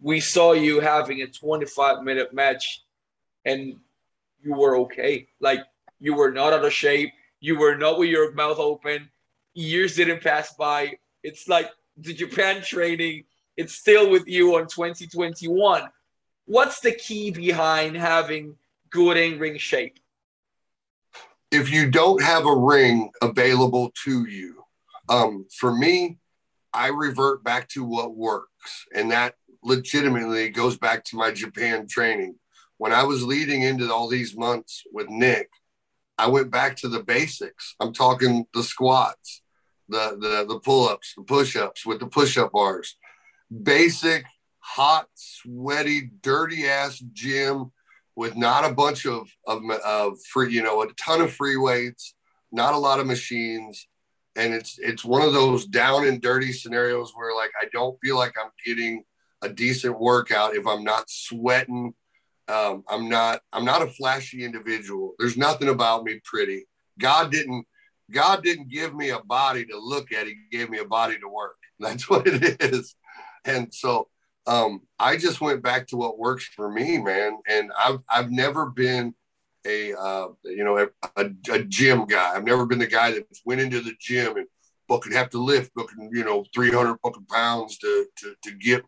We 0.00 0.20
saw 0.20 0.52
you 0.52 0.80
having 0.80 1.22
a 1.22 1.26
25 1.26 2.02
minute 2.02 2.32
match 2.32 2.84
and 3.44 3.76
you 4.42 4.54
were 4.54 4.76
okay. 4.78 5.28
Like 5.40 5.60
you 6.00 6.14
were 6.14 6.30
not 6.30 6.52
out 6.52 6.64
of 6.64 6.72
shape. 6.72 7.12
You 7.40 7.58
were 7.58 7.76
not 7.76 7.98
with 7.98 8.08
your 8.08 8.32
mouth 8.32 8.58
open. 8.58 9.08
Years 9.54 9.96
didn't 9.96 10.22
pass 10.22 10.54
by. 10.54 10.94
It's 11.22 11.48
like 11.48 11.70
the 11.96 12.14
Japan 12.14 12.62
training, 12.64 13.24
it's 13.56 13.74
still 13.74 14.08
with 14.08 14.26
you 14.28 14.56
on 14.56 14.68
2021. 14.68 15.82
What's 16.46 16.80
the 16.80 16.92
key 16.92 17.30
behind 17.30 17.96
having 17.96 18.56
good 18.90 19.16
in 19.16 19.38
ring 19.38 19.58
shape? 19.58 19.98
If 21.50 21.70
you 21.70 21.90
don't 21.90 22.22
have 22.22 22.46
a 22.46 22.54
ring 22.54 23.10
available 23.20 23.92
to 24.04 24.26
you, 24.28 24.62
um, 25.08 25.46
for 25.50 25.74
me, 25.74 26.18
I 26.72 26.88
revert 26.88 27.42
back 27.42 27.68
to 27.70 27.82
what 27.84 28.14
works. 28.14 28.86
And 28.94 29.10
that 29.10 29.34
legitimately 29.64 30.50
goes 30.50 30.76
back 30.76 31.04
to 31.06 31.16
my 31.16 31.32
Japan 31.32 31.86
training. 31.88 32.36
When 32.76 32.92
I 32.92 33.02
was 33.02 33.24
leading 33.24 33.62
into 33.62 33.92
all 33.92 34.08
these 34.08 34.36
months 34.36 34.84
with 34.92 35.08
Nick, 35.08 35.48
I 36.18 36.26
went 36.26 36.50
back 36.50 36.76
to 36.78 36.88
the 36.88 37.02
basics. 37.02 37.76
I'm 37.80 37.92
talking 37.92 38.46
the 38.52 38.64
squats, 38.64 39.42
the 39.88 40.18
the 40.20 40.52
the 40.52 40.60
pull-ups, 40.60 41.14
the 41.16 41.22
push-ups 41.22 41.86
with 41.86 42.00
the 42.00 42.06
push-up 42.06 42.52
bars. 42.52 42.96
Basic, 43.62 44.24
hot, 44.58 45.06
sweaty, 45.14 46.10
dirty 46.22 46.66
ass 46.66 46.98
gym 47.12 47.70
with 48.16 48.36
not 48.36 48.68
a 48.68 48.74
bunch 48.74 49.06
of 49.06 49.30
of, 49.46 49.62
of 49.84 50.20
free, 50.24 50.52
you 50.52 50.62
know, 50.62 50.82
a 50.82 50.92
ton 50.94 51.20
of 51.20 51.32
free 51.32 51.56
weights, 51.56 52.14
not 52.50 52.74
a 52.74 52.78
lot 52.78 52.98
of 53.00 53.06
machines. 53.06 53.86
And 54.34 54.52
it's 54.52 54.78
it's 54.78 55.04
one 55.04 55.22
of 55.22 55.32
those 55.32 55.66
down 55.66 56.06
and 56.06 56.20
dirty 56.20 56.52
scenarios 56.52 57.12
where 57.14 57.34
like 57.34 57.52
I 57.60 57.66
don't 57.72 57.98
feel 58.00 58.16
like 58.16 58.34
I'm 58.40 58.50
getting 58.66 59.04
a 59.42 59.48
decent 59.48 59.98
workout 59.98 60.56
if 60.56 60.66
I'm 60.66 60.82
not 60.82 61.08
sweating 61.08 61.94
um, 62.48 62.84
I'm 62.88 63.08
not 63.08 63.40
I'm 63.52 63.64
not 63.64 63.82
a 63.82 63.88
flashy 63.88 64.44
individual. 64.44 65.14
There's 65.18 65.36
nothing 65.36 65.68
about 65.68 66.04
me 66.04 66.20
pretty, 66.24 66.66
God 66.98 67.30
didn't 67.30 67.66
God 68.10 68.42
didn't 68.42 68.70
give 68.70 68.94
me 68.94 69.10
a 69.10 69.20
body 69.20 69.66
to 69.66 69.78
look 69.78 70.12
at. 70.12 70.26
He 70.26 70.36
gave 70.50 70.70
me 70.70 70.78
a 70.78 70.84
body 70.84 71.18
to 71.18 71.28
work. 71.28 71.56
That's 71.80 72.08
what 72.08 72.26
it 72.26 72.60
is. 72.60 72.94
And 73.44 73.72
so 73.72 74.08
um, 74.46 74.80
I 74.98 75.16
just 75.16 75.40
went 75.40 75.62
back 75.62 75.86
to 75.88 75.96
what 75.96 76.18
works 76.18 76.44
for 76.56 76.70
me, 76.70 76.98
man. 76.98 77.38
And 77.48 77.70
I've 77.78 78.00
I've 78.10 78.30
never 78.30 78.66
been 78.66 79.14
a 79.66 79.92
uh, 79.94 80.28
you 80.44 80.64
know 80.64 80.88
a, 81.16 81.30
a, 81.50 81.62
gym 81.64 82.06
guy. 82.06 82.34
I've 82.34 82.44
never 82.44 82.64
been 82.64 82.78
the 82.78 82.86
guy 82.86 83.10
that 83.12 83.26
went 83.44 83.60
into 83.60 83.80
the 83.80 83.94
gym 84.00 84.36
and 84.36 84.46
fucking 84.88 85.12
have 85.12 85.30
to 85.30 85.38
lift 85.38 85.72
fucking 85.78 86.10
you 86.12 86.24
know 86.24 86.44
300 86.54 86.96
fucking 87.04 87.26
pounds 87.26 87.78
to 87.78 88.06
to 88.18 88.34
to 88.42 88.54
get. 88.54 88.84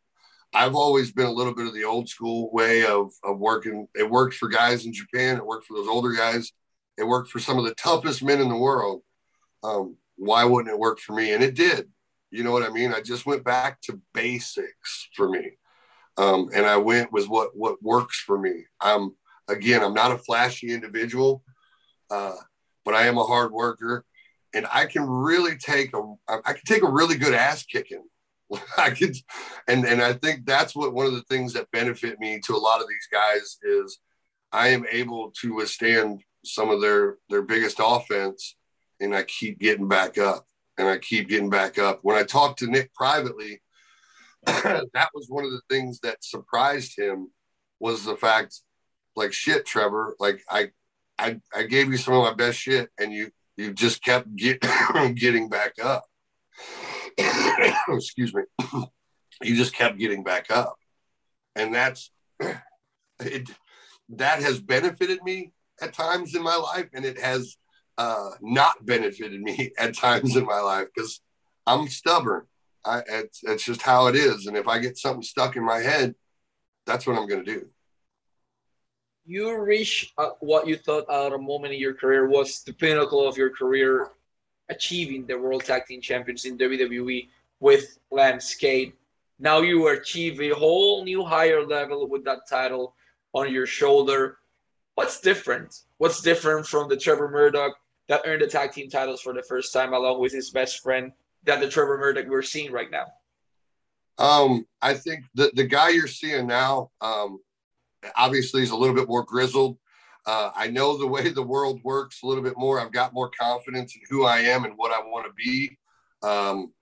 I've 0.53 0.75
always 0.75 1.13
been 1.13 1.27
a 1.27 1.33
little 1.33 1.55
bit 1.55 1.67
of 1.67 1.75
the 1.75 1.85
old 1.85 2.09
school 2.09 2.51
way 2.53 2.85
of 2.85 3.13
of 3.23 3.39
working. 3.39 3.87
It 3.95 4.09
worked 4.09 4.35
for 4.35 4.49
guys 4.49 4.85
in 4.85 4.93
Japan. 4.93 5.37
It 5.37 5.47
worked 5.47 5.67
for 5.67 5.75
those 5.75 5.89
older 5.89 6.13
guys. 6.13 6.53
It 6.99 7.05
worked 7.05 7.31
for 7.31 7.39
some 7.39 7.59
of 7.59 7.65
the 7.65 7.75
toughest 7.75 8.23
men 8.23 8.41
in 8.41 8.49
the 8.49 8.57
world. 8.57 9.03
Um, 9.63 9.97
why 10.17 10.45
wouldn't 10.45 10.73
it 10.73 10.79
work 10.79 10.99
for 10.99 11.15
me? 11.15 11.33
And 11.33 11.43
it 11.43 11.55
did. 11.55 11.89
You 12.31 12.45
know 12.45 12.53
what 12.53 12.63
I 12.63 12.69
mean? 12.71 12.93
I 12.93 13.01
just 13.01 13.27
went 13.27 13.45
back 13.45 13.81
to 13.83 14.01
basics 14.13 15.09
for 15.15 15.29
me. 15.29 15.53
Um, 16.17 16.51
and 16.55 16.67
I 16.67 16.77
went 16.77 17.13
with 17.13 17.29
what 17.29 17.57
what 17.57 17.83
works 17.83 18.21
for 18.21 18.39
me. 18.39 18.65
I'm 18.81 19.15
again, 19.49 19.83
I'm 19.83 19.95
not 19.95 20.13
a 20.13 20.19
flashy 20.19 20.73
individual, 20.73 21.43
uh, 22.11 22.35
but 22.85 22.95
I 22.95 23.07
am 23.07 23.19
a 23.19 23.25
hard 23.25 23.53
worker, 23.53 24.05
and 24.55 24.67
I 24.73 24.87
can 24.87 25.03
really 25.09 25.57
take 25.57 25.95
a 25.95 26.15
I 26.29 26.53
can 26.53 26.65
take 26.67 26.83
a 26.83 26.91
really 26.91 27.17
good 27.17 27.35
ass 27.35 27.65
kicking. 27.65 28.05
I 28.79 28.91
could, 28.91 29.17
and 29.69 29.85
and 29.85 30.03
I 30.03 30.15
think 30.15 30.45
that's 30.45 30.75
what 30.75 30.93
one 30.93 31.07
of 31.07 31.13
the 31.13 31.23
things 31.23 31.53
that 31.53 31.71
benefit 31.71 32.19
me 32.21 32.41
to 32.47 32.55
a 32.55 32.59
lot 32.59 32.81
of 32.81 32.89
these 32.89 33.09
guys 33.11 33.59
is 33.63 33.99
I 34.53 34.69
am 34.69 34.87
able 34.91 35.33
to 35.41 35.55
withstand 35.55 36.23
some 36.45 36.71
of 36.71 36.81
their 36.81 37.19
their 37.29 37.43
biggest 37.43 37.79
offense, 37.83 38.57
and 39.01 39.15
I 39.15 39.23
keep 39.25 39.59
getting 39.59 39.89
back 39.89 40.19
up, 40.19 40.47
and 40.79 40.89
I 40.89 40.99
keep 40.99 41.29
getting 41.29 41.51
back 41.51 41.79
up. 41.79 42.01
When 42.03 42.17
I 42.17 42.23
talked 42.25 42.59
to 42.61 42.67
Nick 42.67 42.93
privately, 42.95 43.61
that 44.47 45.11
was 45.15 45.27
one 45.29 45.45
of 45.45 45.51
the 45.51 45.63
things 45.69 46.01
that 46.01 46.25
surprised 46.25 46.99
him 46.99 47.31
was 47.79 48.05
the 48.05 48.17
fact, 48.17 48.61
like 49.15 49.33
shit, 49.33 49.67
Trevor, 49.67 50.17
like 50.19 50.43
I, 50.49 50.71
I, 51.19 51.41
I 51.55 51.65
gave 51.65 51.91
you 51.91 51.97
some 51.97 52.15
of 52.15 52.25
my 52.25 52.35
best 52.35 52.59
shit, 52.59 52.91
and 52.99 53.13
you 53.13 53.31
you 53.57 53.75
just 53.75 54.03
kept 54.03 54.35
get, 54.37 54.65
getting 55.15 55.49
back 55.51 55.75
up. 55.83 56.05
Excuse 57.89 58.35
me. 58.35 58.43
you 59.43 59.57
just 59.57 59.75
kept 59.75 59.99
getting 59.99 60.23
back 60.23 60.51
up, 60.51 60.77
and 61.55 61.75
that's 61.75 62.11
it. 63.21 63.51
That 64.11 64.43
has 64.43 64.61
benefited 64.61 65.23
me 65.23 65.53
at 65.81 65.93
times 65.93 66.35
in 66.35 66.43
my 66.43 66.57
life, 66.57 66.89
and 66.93 67.05
it 67.05 67.19
has 67.19 67.57
uh, 67.99 68.31
not 68.41 68.85
benefited 68.85 69.41
me 69.41 69.73
at 69.79 69.95
times 69.95 70.37
in 70.37 70.45
my 70.45 70.61
life 70.61 70.89
because 70.95 71.21
I'm 71.67 71.89
stubborn. 71.89 72.47
I, 72.85 73.03
it's, 73.07 73.41
it's 73.45 73.65
just 73.65 73.83
how 73.83 74.07
it 74.07 74.17
is. 74.17 74.47
And 74.47 74.57
if 74.57 74.67
I 74.67 74.79
get 74.79 74.97
something 74.97 75.23
stuck 75.23 75.57
in 75.57 75.65
my 75.65 75.79
head, 75.79 76.15
that's 76.87 77.07
what 77.07 77.19
I'm 77.19 77.29
going 77.29 77.45
to 77.45 77.53
do. 77.53 77.67
You 79.27 79.61
reach 79.61 80.13
uh, 80.17 80.31
what 80.41 80.67
you 80.67 80.77
thought 80.77 81.13
at 81.13 81.33
a 81.33 81.39
moment 81.39 81.75
in 81.75 81.79
your 81.79 81.95
career 81.95 82.27
was 82.27 82.63
the 82.63 82.73
pinnacle 82.73 83.29
of 83.29 83.37
your 83.37 83.51
career, 83.51 84.09
achieving 84.71 85.27
the 85.27 85.39
World 85.39 85.65
Tag 85.65 85.85
Team 85.87 86.01
Champions 86.01 86.45
in 86.47 86.57
WWE 86.57 87.29
with 87.59 87.99
Lance 88.11 88.55
Cade. 88.55 88.95
Now 89.39 89.61
you 89.61 89.89
achieve 89.89 90.41
a 90.41 90.51
whole 90.51 91.05
new 91.05 91.25
higher 91.25 91.67
level 91.67 92.09
with 92.09 92.25
that 92.25 92.49
title 92.49 92.95
on 93.33 93.53
your 93.53 93.67
shoulder. 93.67 94.39
What's 94.95 95.21
different? 95.21 95.81
What's 95.99 96.23
different 96.23 96.67
from 96.67 96.89
the 96.89 96.97
Trevor 96.97 97.29
Murdoch 97.29 97.75
that 98.09 98.23
earned 98.25 98.43
the 98.43 98.47
tag 98.47 98.73
team 98.73 98.89
titles 98.89 99.21
for 99.21 99.33
the 99.33 99.43
first 99.43 99.73
time 99.73 99.93
along 99.93 100.21
with 100.21 100.33
his 100.33 100.51
best 100.51 100.83
friend 100.83 101.13
than 101.45 101.61
the 101.61 101.69
Trevor 101.69 101.99
Murdoch 101.99 102.27
we're 102.29 102.43
seeing 102.43 102.73
right 102.73 102.91
now? 102.91 103.07
Um, 104.19 104.67
I 104.83 104.95
think 104.95 105.25
the 105.35 105.51
the 105.55 105.65
guy 105.65 105.91
you're 105.91 106.07
seeing 106.07 106.47
now, 106.47 106.91
um, 107.01 107.39
obviously, 108.17 108.63
is 108.63 108.71
a 108.71 108.77
little 108.77 108.95
bit 108.95 109.09
more 109.09 109.25
grizzled. 109.25 109.79
Uh, 110.31 110.53
I 110.55 110.69
know 110.69 110.97
the 110.97 111.09
way 111.09 111.29
the 111.31 111.43
world 111.43 111.81
works 111.83 112.23
a 112.23 112.27
little 112.27 112.45
bit 112.45 112.57
more. 112.57 112.79
I've 112.79 112.93
got 112.93 113.13
more 113.13 113.33
confidence 113.37 113.97
in 113.97 114.03
who 114.09 114.25
I 114.25 114.39
am 114.39 114.65
and 114.65 114.75
what 114.77 114.93
I 114.93 115.01
want 115.01 115.27
to 115.27 115.33
be. 115.33 115.77
Um, 116.23 116.73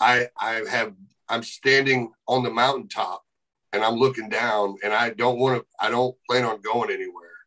I 0.00 0.28
I 0.40 0.62
have 0.70 0.94
I'm 1.28 1.42
standing 1.42 2.12
on 2.28 2.44
the 2.44 2.50
mountaintop 2.50 3.24
and 3.72 3.82
I'm 3.82 3.96
looking 3.96 4.28
down, 4.28 4.76
and 4.84 4.92
I 4.92 5.10
don't 5.10 5.40
want 5.40 5.58
to. 5.58 5.66
I 5.84 5.90
don't 5.90 6.14
plan 6.30 6.44
on 6.44 6.60
going 6.60 6.92
anywhere. 6.92 7.38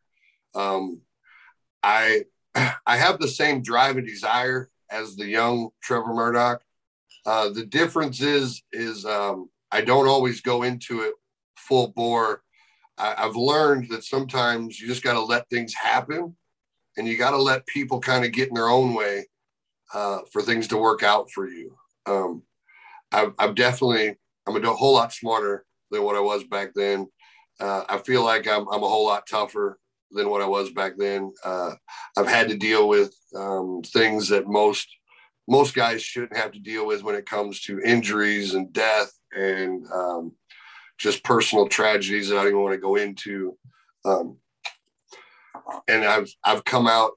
Um, 0.54 1.00
I 1.82 2.24
I 2.86 2.98
have 2.98 3.18
the 3.18 3.26
same 3.26 3.62
drive 3.62 3.96
and 3.96 4.06
desire 4.06 4.68
as 4.90 5.16
the 5.16 5.26
young 5.26 5.70
Trevor 5.82 6.12
Murdoch. 6.12 6.60
Uh, 7.24 7.48
the 7.48 7.64
difference 7.64 8.20
is 8.20 8.62
is 8.74 9.06
um, 9.06 9.48
I 9.72 9.80
don't 9.80 10.06
always 10.06 10.42
go 10.42 10.64
into 10.64 11.00
it 11.00 11.14
full 11.56 11.94
bore. 11.96 12.42
I, 12.98 13.14
have 13.22 13.36
learned 13.36 13.88
that 13.90 14.04
sometimes 14.04 14.80
you 14.80 14.86
just 14.86 15.02
got 15.02 15.14
to 15.14 15.20
let 15.22 15.48
things 15.48 15.74
happen, 15.74 16.36
and 16.96 17.06
you 17.06 17.16
got 17.16 17.32
to 17.32 17.42
let 17.42 17.66
people 17.66 18.00
kind 18.00 18.24
of 18.24 18.32
get 18.32 18.48
in 18.48 18.54
their 18.54 18.68
own 18.68 18.94
way 18.94 19.26
uh, 19.92 20.20
for 20.32 20.42
things 20.42 20.68
to 20.68 20.76
work 20.76 21.02
out 21.02 21.30
for 21.30 21.48
you. 21.48 21.76
Um, 22.06 22.42
I've, 23.12 23.32
I've, 23.38 23.54
definitely 23.54 24.16
I'm 24.46 24.56
a 24.56 24.74
whole 24.74 24.94
lot 24.94 25.12
smarter 25.12 25.64
than 25.90 26.02
what 26.02 26.16
I 26.16 26.20
was 26.20 26.44
back 26.44 26.70
then. 26.74 27.08
Uh, 27.60 27.84
I 27.88 27.98
feel 27.98 28.24
like 28.24 28.46
I'm, 28.46 28.66
I'm 28.68 28.82
a 28.82 28.88
whole 28.88 29.06
lot 29.06 29.26
tougher 29.26 29.78
than 30.10 30.30
what 30.30 30.42
I 30.42 30.46
was 30.46 30.70
back 30.70 30.94
then. 30.96 31.32
Uh, 31.44 31.72
I've 32.16 32.28
had 32.28 32.48
to 32.48 32.56
deal 32.56 32.88
with 32.88 33.14
um, 33.34 33.82
things 33.84 34.28
that 34.28 34.46
most 34.46 34.88
most 35.48 35.74
guys 35.74 36.02
shouldn't 36.02 36.36
have 36.36 36.50
to 36.52 36.58
deal 36.58 36.86
with 36.86 37.04
when 37.04 37.14
it 37.14 37.24
comes 37.24 37.60
to 37.60 37.80
injuries 37.80 38.54
and 38.54 38.72
death 38.72 39.12
and 39.32 39.86
um, 39.92 40.32
just 40.98 41.24
personal 41.24 41.68
tragedies 41.68 42.28
that 42.28 42.36
I 42.36 42.42
don't 42.42 42.48
even 42.48 42.62
want 42.62 42.74
to 42.74 42.80
go 42.80 42.96
into. 42.96 43.56
Um, 44.04 44.38
and 45.88 46.04
I've 46.04 46.32
I've 46.44 46.64
come 46.64 46.86
out. 46.86 47.12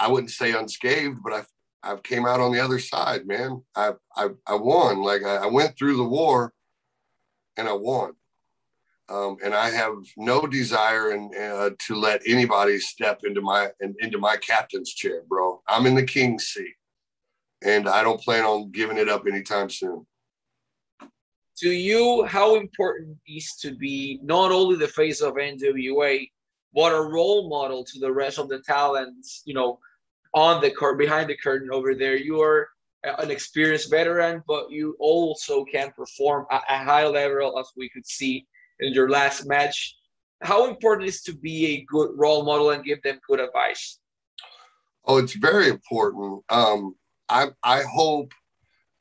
I 0.00 0.08
wouldn't 0.08 0.30
say 0.30 0.52
unscathed, 0.52 1.18
but 1.22 1.32
I've 1.32 1.48
I've 1.82 2.02
came 2.02 2.26
out 2.26 2.40
on 2.40 2.52
the 2.52 2.60
other 2.60 2.78
side, 2.78 3.26
man. 3.26 3.62
I 3.74 3.92
I, 4.16 4.28
I 4.46 4.54
won. 4.54 5.02
Like 5.02 5.22
I, 5.24 5.36
I 5.36 5.46
went 5.46 5.76
through 5.76 5.96
the 5.96 6.04
war, 6.04 6.52
and 7.56 7.68
I 7.68 7.72
won. 7.72 8.12
Um, 9.10 9.38
and 9.42 9.54
I 9.54 9.70
have 9.70 9.94
no 10.18 10.46
desire 10.46 11.12
and 11.12 11.34
uh, 11.34 11.70
to 11.86 11.94
let 11.94 12.20
anybody 12.26 12.78
step 12.78 13.20
into 13.24 13.40
my 13.40 13.70
in, 13.80 13.94
into 14.00 14.18
my 14.18 14.36
captain's 14.36 14.92
chair, 14.92 15.22
bro. 15.28 15.62
I'm 15.66 15.86
in 15.86 15.94
the 15.94 16.04
king's 16.04 16.46
seat, 16.48 16.74
and 17.62 17.88
I 17.88 18.02
don't 18.02 18.20
plan 18.20 18.44
on 18.44 18.70
giving 18.70 18.98
it 18.98 19.08
up 19.08 19.26
anytime 19.26 19.70
soon. 19.70 20.06
To 21.60 21.70
you, 21.70 22.24
how 22.24 22.54
important 22.54 23.16
is 23.26 23.54
to 23.62 23.74
be 23.74 24.20
not 24.22 24.52
only 24.52 24.76
the 24.76 24.86
face 24.86 25.20
of 25.20 25.34
NWA, 25.34 26.30
but 26.72 26.94
a 26.94 27.00
role 27.00 27.48
model 27.48 27.84
to 27.84 27.98
the 27.98 28.12
rest 28.12 28.38
of 28.38 28.48
the 28.48 28.60
talents, 28.60 29.42
you 29.44 29.54
know, 29.54 29.80
on 30.34 30.60
the 30.60 30.70
court, 30.70 30.98
behind 30.98 31.28
the 31.28 31.36
curtain 31.36 31.70
over 31.72 31.96
there. 31.96 32.16
You 32.16 32.40
are 32.40 32.68
an 33.02 33.32
experienced 33.32 33.90
veteran, 33.90 34.44
but 34.46 34.70
you 34.70 34.94
also 35.00 35.64
can 35.64 35.90
perform 35.96 36.46
at 36.52 36.62
a 36.68 36.78
high 36.78 37.06
level, 37.06 37.58
as 37.58 37.72
we 37.76 37.88
could 37.88 38.06
see 38.06 38.46
in 38.78 38.92
your 38.92 39.10
last 39.10 39.46
match. 39.46 39.96
How 40.42 40.68
important 40.68 41.08
is 41.08 41.22
to 41.22 41.36
be 41.36 41.66
a 41.66 41.84
good 41.88 42.10
role 42.14 42.44
model 42.44 42.70
and 42.70 42.84
give 42.84 43.02
them 43.02 43.18
good 43.28 43.40
advice? 43.40 43.98
Oh, 45.04 45.16
it's 45.16 45.34
very 45.34 45.68
important. 45.68 46.44
Um, 46.50 46.94
I 47.28 47.48
I 47.64 47.82
hope 47.82 48.32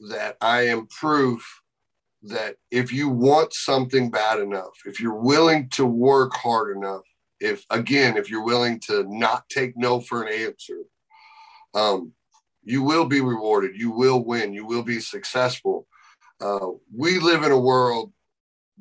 that 0.10 0.38
I 0.42 0.68
am 0.68 0.88
proof 0.88 1.46
that 2.24 2.56
if 2.72 2.92
you 2.92 3.10
want 3.10 3.54
something 3.54 4.10
bad 4.10 4.40
enough, 4.40 4.74
if 4.86 5.00
you're 5.00 5.20
willing 5.20 5.70
to 5.70 5.86
work 5.86 6.34
hard 6.34 6.76
enough, 6.76 7.04
if 7.40 7.66
again, 7.70 8.18
if 8.18 8.30
you're 8.30 8.44
willing 8.44 8.80
to 8.88 9.06
not 9.08 9.48
take 9.50 9.78
no 9.78 10.00
for 10.00 10.24
an 10.24 10.34
answer, 10.34 10.80
um, 11.74 12.12
you 12.64 12.82
will 12.84 13.06
be 13.06 13.22
rewarded. 13.22 13.76
You 13.76 13.92
will 13.92 14.24
win. 14.24 14.54
You 14.54 14.66
will 14.66 14.84
be 14.84 15.00
successful. 15.00 15.88
Uh, 16.42 16.68
we 16.96 17.20
live 17.20 17.44
in 17.44 17.52
a 17.52 17.60
world 17.60 18.12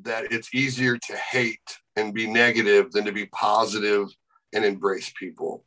that 0.03 0.33
it's 0.33 0.55
easier 0.55 0.99
to 0.99 1.16
hate 1.16 1.79
and 1.94 2.12
be 2.12 2.27
negative 2.27 2.92
than 2.92 3.05
to 3.05 3.12
be 3.12 3.27
positive 3.27 4.09
and 4.53 4.64
embrace 4.64 5.12
people. 5.18 5.64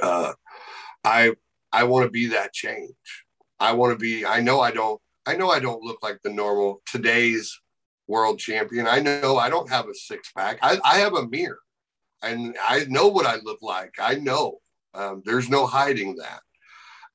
Uh, 0.00 0.32
I 1.04 1.34
I 1.72 1.84
want 1.84 2.04
to 2.04 2.10
be 2.10 2.28
that 2.28 2.52
change. 2.52 2.94
I 3.58 3.72
want 3.72 3.92
to 3.92 3.98
be. 3.98 4.24
I 4.24 4.40
know 4.40 4.60
I 4.60 4.70
don't. 4.70 5.00
I 5.26 5.34
know 5.36 5.50
I 5.50 5.58
don't 5.58 5.82
look 5.82 6.02
like 6.02 6.20
the 6.22 6.30
normal 6.30 6.82
today's 6.86 7.60
world 8.06 8.38
champion. 8.38 8.86
I 8.86 9.00
know 9.00 9.36
I 9.36 9.50
don't 9.50 9.68
have 9.68 9.88
a 9.88 9.94
six 9.94 10.30
pack. 10.32 10.58
I, 10.62 10.78
I 10.84 10.98
have 10.98 11.14
a 11.14 11.26
mirror, 11.26 11.58
and 12.22 12.56
I 12.62 12.84
know 12.88 13.08
what 13.08 13.26
I 13.26 13.36
look 13.42 13.60
like. 13.60 13.94
I 13.98 14.14
know. 14.14 14.58
Um, 14.94 15.22
there's 15.26 15.48
no 15.48 15.66
hiding 15.66 16.16
that. 16.16 16.40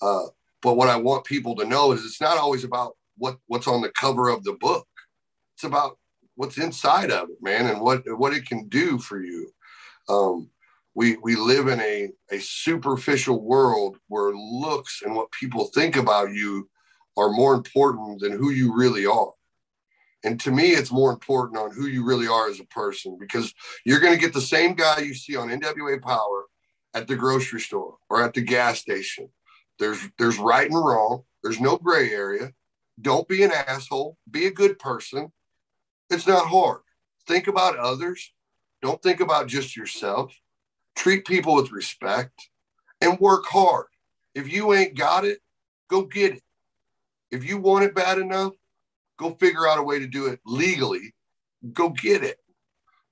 Uh, 0.01 0.25
but 0.61 0.75
what 0.75 0.89
I 0.89 0.97
want 0.97 1.23
people 1.25 1.55
to 1.55 1.65
know 1.65 1.93
is 1.93 2.05
it's 2.05 2.21
not 2.21 2.37
always 2.37 2.63
about 2.63 2.97
what 3.17 3.37
what's 3.47 3.67
on 3.67 3.81
the 3.81 3.91
cover 3.91 4.29
of 4.29 4.43
the 4.43 4.53
book. 4.53 4.87
It's 5.55 5.63
about 5.63 5.97
what's 6.35 6.57
inside 6.57 7.11
of 7.11 7.29
it, 7.29 7.37
man, 7.41 7.67
and 7.67 7.79
what 7.79 8.03
what 8.17 8.33
it 8.33 8.45
can 8.45 8.67
do 8.67 8.99
for 8.99 9.23
you. 9.23 9.51
Um, 10.09 10.49
we 10.95 11.15
we 11.17 11.37
live 11.37 11.69
in 11.69 11.79
a 11.79 12.09
a 12.29 12.39
superficial 12.39 13.41
world 13.41 13.97
where 14.09 14.33
looks 14.33 15.01
and 15.05 15.15
what 15.15 15.31
people 15.31 15.67
think 15.67 15.95
about 15.95 16.33
you 16.33 16.69
are 17.17 17.31
more 17.31 17.53
important 17.53 18.19
than 18.19 18.31
who 18.31 18.51
you 18.51 18.75
really 18.75 19.05
are. 19.05 19.31
And 20.23 20.39
to 20.41 20.51
me, 20.51 20.71
it's 20.71 20.91
more 20.91 21.11
important 21.11 21.59
on 21.59 21.71
who 21.71 21.87
you 21.87 22.05
really 22.05 22.27
are 22.27 22.49
as 22.49 22.59
a 22.59 22.65
person 22.65 23.17
because 23.19 23.53
you're 23.85 23.99
going 23.99 24.13
to 24.13 24.19
get 24.19 24.33
the 24.33 24.41
same 24.41 24.75
guy 24.75 24.99
you 24.99 25.13
see 25.13 25.35
on 25.35 25.49
NWA 25.49 26.01
Power 26.01 26.45
at 26.93 27.07
the 27.07 27.15
grocery 27.15 27.59
store 27.59 27.97
or 28.09 28.23
at 28.23 28.33
the 28.33 28.41
gas 28.41 28.79
station. 28.79 29.29
There's 29.79 29.99
there's 30.19 30.37
right 30.37 30.69
and 30.69 30.77
wrong. 30.77 31.23
There's 31.41 31.59
no 31.59 31.77
gray 31.77 32.11
area. 32.11 32.51
Don't 33.01 33.27
be 33.27 33.41
an 33.43 33.51
asshole. 33.51 34.17
Be 34.29 34.45
a 34.45 34.51
good 34.51 34.77
person. 34.77 35.31
It's 36.11 36.27
not 36.27 36.47
hard. 36.47 36.81
Think 37.27 37.47
about 37.47 37.77
others. 37.77 38.31
Don't 38.81 39.01
think 39.01 39.21
about 39.21 39.47
just 39.47 39.75
yourself. 39.75 40.35
Treat 40.95 41.25
people 41.25 41.55
with 41.55 41.71
respect 41.71 42.49
and 42.99 43.19
work 43.19 43.45
hard. 43.45 43.87
If 44.35 44.51
you 44.51 44.73
ain't 44.73 44.97
got 44.97 45.25
it, 45.25 45.39
go 45.89 46.03
get 46.03 46.35
it. 46.35 46.43
If 47.31 47.47
you 47.47 47.57
want 47.57 47.85
it 47.85 47.95
bad 47.95 48.17
enough, 48.17 48.53
go 49.17 49.35
figure 49.39 49.67
out 49.67 49.79
a 49.79 49.83
way 49.83 49.99
to 49.99 50.07
do 50.07 50.27
it 50.27 50.39
legally. 50.45 51.13
Go 51.73 51.89
get 51.89 52.23
it. 52.23 52.37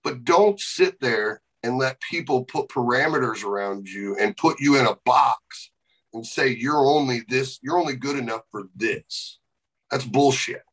But 0.04 0.24
don't 0.24 0.60
sit 0.60 1.00
there 1.00 1.42
and 1.64 1.78
let 1.78 2.02
people 2.02 2.46
put 2.46 2.70
parameters 2.70 3.44
around 3.44 3.88
you 3.88 4.16
and 4.18 4.36
put 4.38 4.60
you 4.60 4.78
in 4.80 4.86
a 4.86 4.98
box 5.06 5.72
and 6.14 6.26
say 6.26 6.50
you're 6.50 6.86
only 6.86 7.22
this, 7.28 7.60
you're 7.62 7.78
only 7.78 7.96
good 7.96 8.18
enough 8.18 8.42
for 8.52 8.64
this. 8.76 9.40
That's 9.92 10.06
bullshit. 10.06 10.64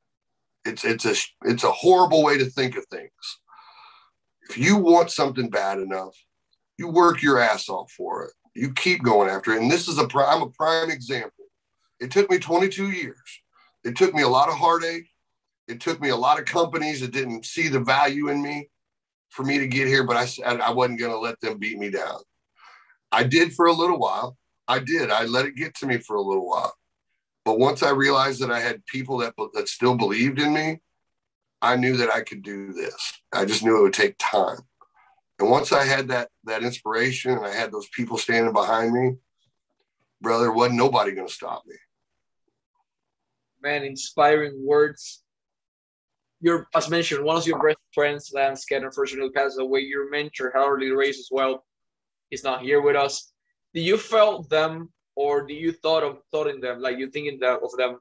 It's 0.65 0.85
it's 0.85 1.05
a 1.05 1.15
it's 1.49 1.65
a 1.65 1.71
horrible 1.71 2.23
way 2.23 2.39
to 2.39 2.45
think 2.47 2.77
of 2.77 2.85
things. 2.87 3.11
If 4.49 4.59
you 4.59 4.77
want 4.77 5.11
something 5.11 5.49
bad 5.49 5.79
enough, 5.79 6.17
you 6.79 6.89
work 6.89 7.23
your 7.23 7.39
ass 7.39 7.69
off 7.69 7.91
for 7.93 8.25
it. 8.25 8.33
You 8.55 8.73
keep 8.73 9.03
going 9.03 9.29
after 9.29 9.53
it. 9.53 9.63
And 9.63 9.71
this 9.71 9.89
is 9.89 9.99
a 9.99 10.09
prime 10.09 10.43
a 10.43 10.51
prime 10.51 10.91
example. 10.91 11.46
It 12.01 12.11
took 12.11 12.31
me 12.31 12.39
22 12.39 12.91
years. 12.91 13.41
It 13.85 13.97
took 13.97 14.15
me 14.15 14.23
a 14.23 14.29
lot 14.29 14.49
of 14.49 14.57
heartache. 14.57 15.09
It 15.69 15.81
took 15.81 16.01
me 16.01 16.11
a 16.11 16.17
lot 16.17 16.39
of 16.39 16.45
companies 16.45 17.01
that 17.01 17.13
didn't 17.13 17.45
see 17.45 17.69
the 17.69 17.81
value 17.81 18.29
in 18.29 18.43
me 18.43 18.69
for 19.31 19.43
me 19.43 19.59
to 19.59 19.67
get 19.67 19.89
here, 19.89 20.05
but 20.05 20.17
I 20.17 20.27
said 20.27 20.61
I 20.61 20.71
wasn't 20.73 21.01
going 21.01 21.13
to 21.13 21.19
let 21.19 21.41
them 21.41 21.59
beat 21.59 21.79
me 21.79 21.91
down. 21.91 22.21
I 23.11 23.25
did 23.25 23.53
for 23.53 23.67
a 23.67 23.73
little 23.73 23.99
while. 23.99 24.37
I 24.69 24.79
did. 24.81 25.11
I 25.11 25.25
let 25.25 25.47
it 25.47 25.57
get 25.57 25.75
to 25.77 25.87
me 25.87 25.99
for 25.99 26.17
a 26.17 26.23
little 26.23 26.49
while. 26.49 26.75
But 27.45 27.59
once 27.59 27.83
I 27.83 27.91
realized 27.91 28.41
that 28.41 28.51
I 28.51 28.61
had 28.61 28.85
people 28.87 29.19
that 29.19 29.35
that 29.55 29.69
still 29.69 29.97
believed 29.97 30.41
in 30.41 30.53
me, 30.53 30.81
I 31.63 31.77
knew 31.77 31.97
that 31.99 32.13
I 32.13 32.23
could 32.23 32.43
do 32.43 32.73
this. 32.73 33.13
I 33.33 33.45
just 33.45 33.63
knew 33.63 33.79
it 33.79 33.83
would 33.83 33.93
take 33.93 34.17
time. 34.19 34.59
And 35.39 35.51
once 35.51 35.73
I 35.73 35.85
had 35.85 36.09
that 36.09 36.31
that 36.45 36.65
inspiration 36.65 37.33
and 37.33 37.47
I 37.47 37.55
had 37.55 37.71
those 37.71 37.89
people 37.89 38.19
standing 38.19 38.53
behind 38.53 38.93
me, 38.93 39.17
brother, 40.21 40.53
wasn't 40.53 40.79
nobody 40.79 41.13
going 41.13 41.29
to 41.29 41.33
stop 41.33 41.63
me. 41.67 41.77
Man, 43.63 43.85
inspiring 43.85 44.55
words. 44.65 45.23
Your, 46.41 46.69
as 46.75 46.91
mentioned, 46.91 47.25
one 47.25 47.37
of 47.37 47.47
your 47.47 47.63
best 47.63 47.79
friends, 47.95 48.31
Lance 48.35 48.65
Cade, 48.65 48.83
unfortunately 48.83 49.31
passed 49.31 49.59
away. 49.59 49.81
Your 49.81 50.11
mentor, 50.11 50.53
Harley 50.55 50.91
Race, 50.91 51.19
as 51.19 51.29
well, 51.31 51.65
is 52.31 52.45
not 52.45 52.63
here 52.63 52.83
with 52.83 52.97
us. 52.97 53.33
Do 53.75 53.81
you 53.81 53.97
felt 53.97 54.49
them, 54.51 54.91
or 55.15 55.47
do 55.47 55.55
you 55.55 55.73
thought 55.73 56.03
of 56.03 56.19
thought 56.31 56.49
in 56.49 56.61
them, 56.61 56.81
like 56.81 56.99
you 56.99 57.09
thinking 57.09 57.39
that 57.41 57.61
of 57.63 57.71
them 57.79 57.99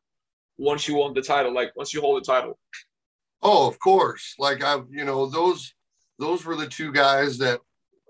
once 0.57 0.87
you 0.87 0.95
won 0.95 1.13
the 1.13 1.21
title, 1.21 1.53
like 1.53 1.75
once 1.75 1.93
you 1.93 2.01
hold 2.01 2.21
the 2.21 2.25
title? 2.25 2.59
Oh, 3.41 3.67
of 3.67 3.79
course. 3.79 4.35
Like 4.37 4.63
I, 4.63 4.81
you 4.89 5.05
know, 5.05 5.25
those 5.27 5.73
those 6.19 6.45
were 6.45 6.55
the 6.55 6.67
two 6.67 6.91
guys 6.91 7.37
that 7.37 7.59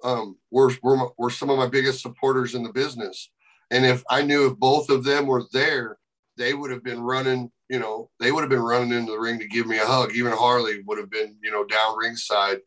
um, 0.04 0.38
were, 0.52 0.72
were 0.82 1.10
were 1.18 1.30
some 1.30 1.50
of 1.50 1.58
my 1.58 1.68
biggest 1.68 2.02
supporters 2.02 2.56
in 2.56 2.64
the 2.64 2.74
business. 2.74 3.32
And 3.72 3.86
if 3.86 4.04
I 4.10 4.22
knew 4.22 4.48
if 4.48 4.58
both 4.58 4.90
of 4.90 5.04
them 5.04 5.26
were 5.26 5.44
there, 5.52 5.98
they 6.38 6.54
would 6.54 6.72
have 6.72 6.84
been 6.84 7.02
running. 7.02 7.52
You 7.70 7.80
know, 7.80 8.10
they 8.20 8.32
would 8.32 8.42
have 8.42 8.50
been 8.50 8.60
running 8.60 8.92
into 8.92 9.12
the 9.12 9.20
ring 9.20 9.40
to 9.40 9.48
give 9.48 9.68
me 9.68 9.78
a 9.78 9.86
hug. 9.86 10.14
Even 10.14 10.32
Harley 10.32 10.82
would 10.86 11.00
have 11.00 11.10
been, 11.10 11.38
you 11.42 11.52
know, 11.52 11.64
down 11.66 11.98
ringside 11.98 12.60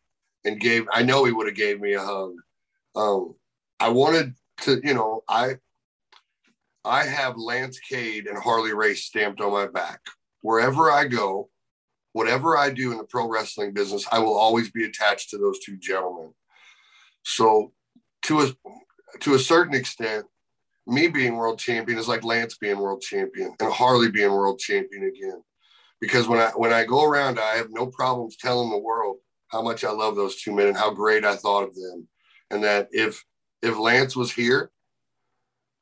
and 0.44 0.61
gave. 0.61 0.87
I 0.92 1.02
know 1.02 1.24
he 1.24 1.33
would 1.33 1.46
have 1.46 1.57
gave 1.57 1.81
me 1.81 1.94
a 1.94 2.00
hug. 2.00 2.35
Um, 2.96 3.35
I 3.78 3.90
wanted 3.90 4.35
to, 4.62 4.81
you 4.83 4.94
know, 4.94 5.22
I 5.28 5.57
I 6.85 7.04
have 7.04 7.37
Lance 7.37 7.78
Cade 7.78 8.26
and 8.26 8.38
Harley 8.38 8.74
Race 8.74 9.04
stamped 9.04 9.40
on 9.40 9.52
my 9.52 9.66
back 9.66 10.00
wherever 10.40 10.90
I 10.90 11.04
go 11.04 11.50
whatever 12.18 12.57
I 12.57 12.70
do 12.70 12.90
in 12.90 12.98
the 12.98 13.04
pro 13.04 13.28
wrestling 13.28 13.72
business, 13.72 14.04
I 14.11 14.18
will 14.18 14.37
always 14.37 14.72
be 14.72 14.85
attached 14.85 15.31
to 15.31 15.38
those 15.38 15.61
two 15.61 15.76
gentlemen. 15.76 16.33
So, 17.22 17.72
to 18.22 18.40
a 18.40 18.52
to 19.20 19.35
a 19.35 19.38
certain 19.38 19.74
extent, 19.74 20.26
me 20.88 21.07
being 21.07 21.37
world 21.37 21.59
champion 21.59 21.98
is 21.98 22.09
like 22.09 22.24
Lance 22.24 22.57
being 22.57 22.79
world 22.79 23.03
champion 23.03 23.55
and 23.61 23.72
Harley 23.72 24.11
being 24.11 24.33
world 24.33 24.59
champion 24.59 25.05
again. 25.05 25.42
Because 26.01 26.27
when 26.27 26.40
I 26.40 26.51
when 26.57 26.72
I 26.72 26.85
go 26.85 27.05
around, 27.05 27.38
I 27.38 27.57
have 27.57 27.68
no 27.70 27.87
problems 27.87 28.37
telling 28.37 28.70
the 28.70 28.79
world 28.79 29.18
how 29.48 29.62
much 29.62 29.85
I 29.85 29.90
love 29.90 30.16
those 30.16 30.40
two 30.40 30.55
men 30.55 30.68
and 30.68 30.77
how 30.77 30.90
great 30.90 31.24
I 31.24 31.37
thought 31.37 31.64
of 31.64 31.74
them, 31.74 32.09
and 32.51 32.64
that 32.64 32.88
if 32.90 33.22
if 33.62 33.79
Lance 33.79 34.16
was 34.16 34.33
here, 34.33 34.70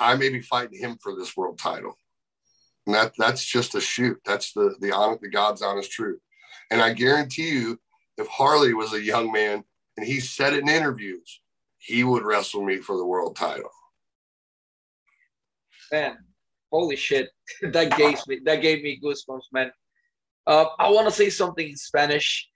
I 0.01 0.17
may 0.17 0.29
be 0.29 0.41
fighting 0.41 0.79
him 0.79 0.99
for 1.01 1.15
this 1.15 1.37
world 1.37 1.59
title. 1.59 1.97
And 2.87 2.95
that 2.95 3.13
that's 3.17 3.45
just 3.45 3.75
a 3.75 3.81
shoot. 3.81 4.19
That's 4.25 4.53
the 4.53 4.75
the 4.81 4.93
honest, 4.93 5.21
the 5.21 5.29
God's 5.29 5.63
honest 5.63 5.93
truth. 5.93 6.21
And 6.71 6.81
I 6.81 6.95
guarantee 6.95 7.51
you, 7.51 7.79
if 8.19 8.27
Harley 8.27 8.75
was 8.75 8.93
a 8.93 9.03
young 9.03 9.31
man 9.31 9.63
and 9.97 10.07
he 10.07 10.19
said 10.19 10.53
it 10.53 10.63
in 10.63 10.69
interviews, 10.69 11.41
he 11.79 12.03
would 12.03 12.25
wrestle 12.25 12.65
me 12.65 12.79
for 12.79 12.97
the 12.97 13.07
world 13.07 13.37
title. 13.37 13.71
Man, 15.93 16.19
holy 16.71 16.97
shit. 16.97 17.31
that 17.73 17.97
gave 17.97 18.19
me 18.27 18.41
that 18.45 18.61
gave 18.61 18.83
me 18.83 19.01
goosebumps, 19.01 19.53
man. 19.53 19.71
Uh, 20.47 20.67
I 20.79 20.91
want 20.91 21.09
to 21.09 21.15
say 21.15 21.31
something 21.31 21.69
in 21.69 21.77
Spanish. 21.77 22.49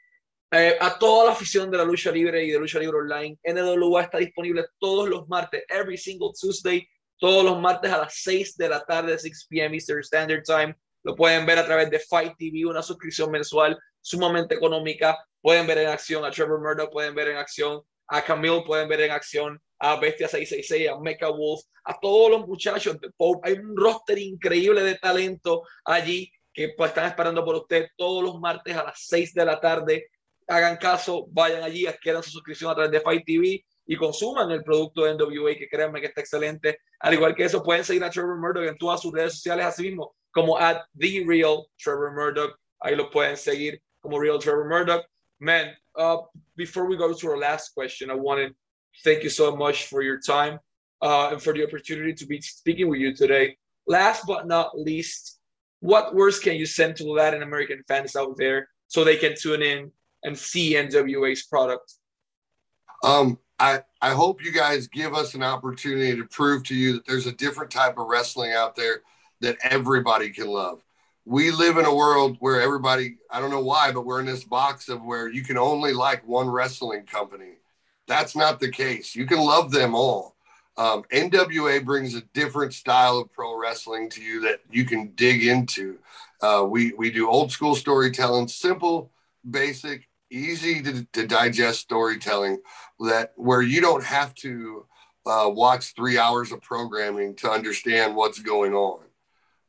Eh, 0.52 0.76
a 0.80 0.98
toda 0.98 1.26
la 1.26 1.32
afición 1.32 1.70
de 1.70 1.78
la 1.78 1.84
lucha 1.84 2.10
libre 2.10 2.44
y 2.44 2.50
de 2.50 2.58
lucha 2.58 2.80
libre 2.80 2.98
online, 2.98 3.38
NWA 3.44 4.02
está 4.02 4.18
disponible 4.18 4.64
todos 4.80 5.08
los 5.08 5.28
martes, 5.28 5.62
every 5.68 5.96
single 5.96 6.32
Tuesday 6.32 6.88
todos 7.20 7.44
los 7.44 7.60
martes 7.60 7.92
a 7.92 7.98
las 7.98 8.14
6 8.14 8.56
de 8.56 8.68
la 8.68 8.84
tarde, 8.84 9.16
6 9.16 9.46
p.m. 9.48 9.76
Eastern 9.76 10.00
Standard 10.00 10.42
Time. 10.42 10.74
Lo 11.04 11.14
pueden 11.14 11.46
ver 11.46 11.58
a 11.58 11.66
través 11.66 11.90
de 11.90 11.98
Fight 11.98 12.34
TV, 12.36 12.66
una 12.66 12.82
suscripción 12.82 13.30
mensual 13.30 13.78
sumamente 14.00 14.54
económica. 14.54 15.18
Pueden 15.42 15.66
ver 15.66 15.78
en 15.78 15.88
acción 15.88 16.24
a 16.24 16.30
Trevor 16.30 16.60
Murdoch, 16.60 16.90
pueden 16.90 17.14
ver 17.14 17.28
en 17.28 17.36
acción 17.36 17.82
a 18.08 18.22
Camille, 18.22 18.64
pueden 18.66 18.88
ver 18.88 19.02
en 19.02 19.10
acción 19.10 19.60
a 19.80 19.96
Bestia 19.96 20.28
666, 20.28 20.88
a 20.88 21.00
Mecha 21.00 21.28
Wolf, 21.28 21.62
a 21.84 21.98
todos 21.98 22.30
los 22.30 22.46
muchachos 22.46 23.00
de 23.00 23.10
Hay 23.42 23.54
un 23.54 23.76
roster 23.76 24.18
increíble 24.18 24.82
de 24.82 24.96
talento 24.96 25.62
allí 25.84 26.30
que 26.52 26.74
pues, 26.76 26.90
están 26.90 27.06
esperando 27.06 27.44
por 27.44 27.56
usted 27.56 27.88
todos 27.96 28.22
los 28.22 28.38
martes 28.38 28.76
a 28.76 28.84
las 28.84 29.06
6 29.06 29.34
de 29.34 29.44
la 29.44 29.60
tarde. 29.60 30.08
Hagan 30.46 30.76
caso, 30.76 31.26
vayan 31.30 31.62
allí, 31.62 31.86
adquieran 31.86 32.22
su 32.22 32.30
suscripción 32.30 32.70
a 32.70 32.74
través 32.74 32.90
de 32.90 33.00
Fight 33.00 33.24
TV 33.24 33.64
y 33.86 33.96
consuman 33.96 34.50
el 34.50 34.62
producto 34.62 35.04
de 35.04 35.14
NWA, 35.14 35.54
que 35.54 35.68
créanme 35.68 36.00
que 36.00 36.08
está 36.08 36.20
excelente. 36.20 36.78
Al 36.98 37.14
igual 37.14 37.34
que 37.34 37.44
eso, 37.44 37.62
pueden 37.62 37.84
seguir 37.84 38.04
a 38.04 38.10
Trevor 38.10 38.38
Murdoch 38.38 38.68
en 38.68 38.76
todas 38.76 39.00
sus 39.00 39.12
redes 39.12 39.34
sociales, 39.34 39.64
así 39.64 39.82
mismo 39.82 40.14
como 40.32 40.56
at 40.58 40.82
The 40.98 41.24
Real 41.26 41.66
Trevor 41.78 42.12
Murdoch. 42.12 42.56
Ahí 42.80 42.96
lo 42.96 43.10
pueden 43.10 43.36
seguir 43.36 43.80
como 44.00 44.18
Real 44.18 44.38
Trevor 44.38 44.68
Murdoch. 44.68 45.04
Man, 45.38 45.74
uh, 45.96 46.18
before 46.56 46.86
we 46.86 46.96
go 46.96 47.12
to 47.14 47.28
our 47.28 47.38
last 47.38 47.74
question, 47.74 48.10
I 48.10 48.14
want 48.14 48.40
to 48.40 48.54
thank 49.04 49.22
you 49.22 49.30
so 49.30 49.56
much 49.56 49.86
for 49.86 50.02
your 50.02 50.18
time 50.20 50.58
uh, 51.02 51.30
and 51.32 51.42
for 51.42 51.52
the 51.52 51.66
opportunity 51.66 52.12
to 52.14 52.26
be 52.26 52.40
speaking 52.40 52.88
with 52.88 53.00
you 53.00 53.14
today. 53.14 53.56
Last 53.86 54.26
but 54.26 54.46
not 54.46 54.78
least, 54.78 55.38
what 55.80 56.14
words 56.14 56.38
can 56.38 56.56
you 56.56 56.66
send 56.66 56.96
to 56.96 57.10
Latin 57.10 57.42
American 57.42 57.82
fans 57.88 58.14
out 58.16 58.36
there 58.36 58.68
so 58.88 59.02
they 59.02 59.16
can 59.16 59.34
tune 59.36 59.62
in 59.62 59.90
and 60.22 60.36
see 60.36 60.74
NWA's 60.74 61.44
product? 61.44 61.94
Um, 63.02 63.38
I, 63.58 63.82
I 64.00 64.10
hope 64.10 64.44
you 64.44 64.52
guys 64.52 64.86
give 64.86 65.14
us 65.14 65.34
an 65.34 65.42
opportunity 65.42 66.16
to 66.16 66.24
prove 66.24 66.64
to 66.64 66.74
you 66.74 66.94
that 66.94 67.06
there's 67.06 67.26
a 67.26 67.32
different 67.32 67.70
type 67.70 67.98
of 67.98 68.06
wrestling 68.06 68.52
out 68.52 68.76
there 68.76 69.02
that 69.40 69.56
everybody 69.62 70.30
can 70.30 70.48
love. 70.48 70.82
We 71.24 71.50
live 71.50 71.76
in 71.76 71.84
a 71.84 71.94
world 71.94 72.36
where 72.40 72.60
everybody, 72.60 73.16
I 73.30 73.40
don't 73.40 73.50
know 73.50 73.62
why, 73.62 73.92
but 73.92 74.04
we're 74.04 74.20
in 74.20 74.26
this 74.26 74.44
box 74.44 74.88
of 74.88 75.02
where 75.02 75.28
you 75.28 75.42
can 75.42 75.56
only 75.56 75.92
like 75.92 76.26
one 76.26 76.48
wrestling 76.48 77.04
company. 77.04 77.52
That's 78.10 78.34
not 78.34 78.58
the 78.58 78.72
case. 78.72 79.14
You 79.14 79.24
can 79.24 79.38
love 79.38 79.70
them 79.70 79.94
all. 79.94 80.34
Um, 80.76 81.04
NWA 81.12 81.84
brings 81.84 82.16
a 82.16 82.22
different 82.34 82.74
style 82.74 83.18
of 83.18 83.32
pro 83.32 83.56
wrestling 83.56 84.10
to 84.10 84.20
you 84.20 84.40
that 84.40 84.62
you 84.68 84.84
can 84.84 85.12
dig 85.14 85.46
into. 85.46 85.96
Uh, 86.42 86.66
we 86.68 86.92
we 86.94 87.12
do 87.12 87.30
old 87.30 87.52
school 87.52 87.76
storytelling, 87.76 88.48
simple, 88.48 89.12
basic, 89.48 90.08
easy 90.28 90.82
to, 90.82 91.06
to 91.12 91.24
digest 91.28 91.82
storytelling 91.82 92.58
that 92.98 93.32
where 93.36 93.62
you 93.62 93.80
don't 93.80 94.02
have 94.02 94.34
to 94.36 94.86
uh, 95.24 95.48
watch 95.48 95.94
three 95.94 96.18
hours 96.18 96.50
of 96.50 96.60
programming 96.62 97.36
to 97.36 97.48
understand 97.48 98.16
what's 98.16 98.40
going 98.40 98.74
on. 98.74 99.04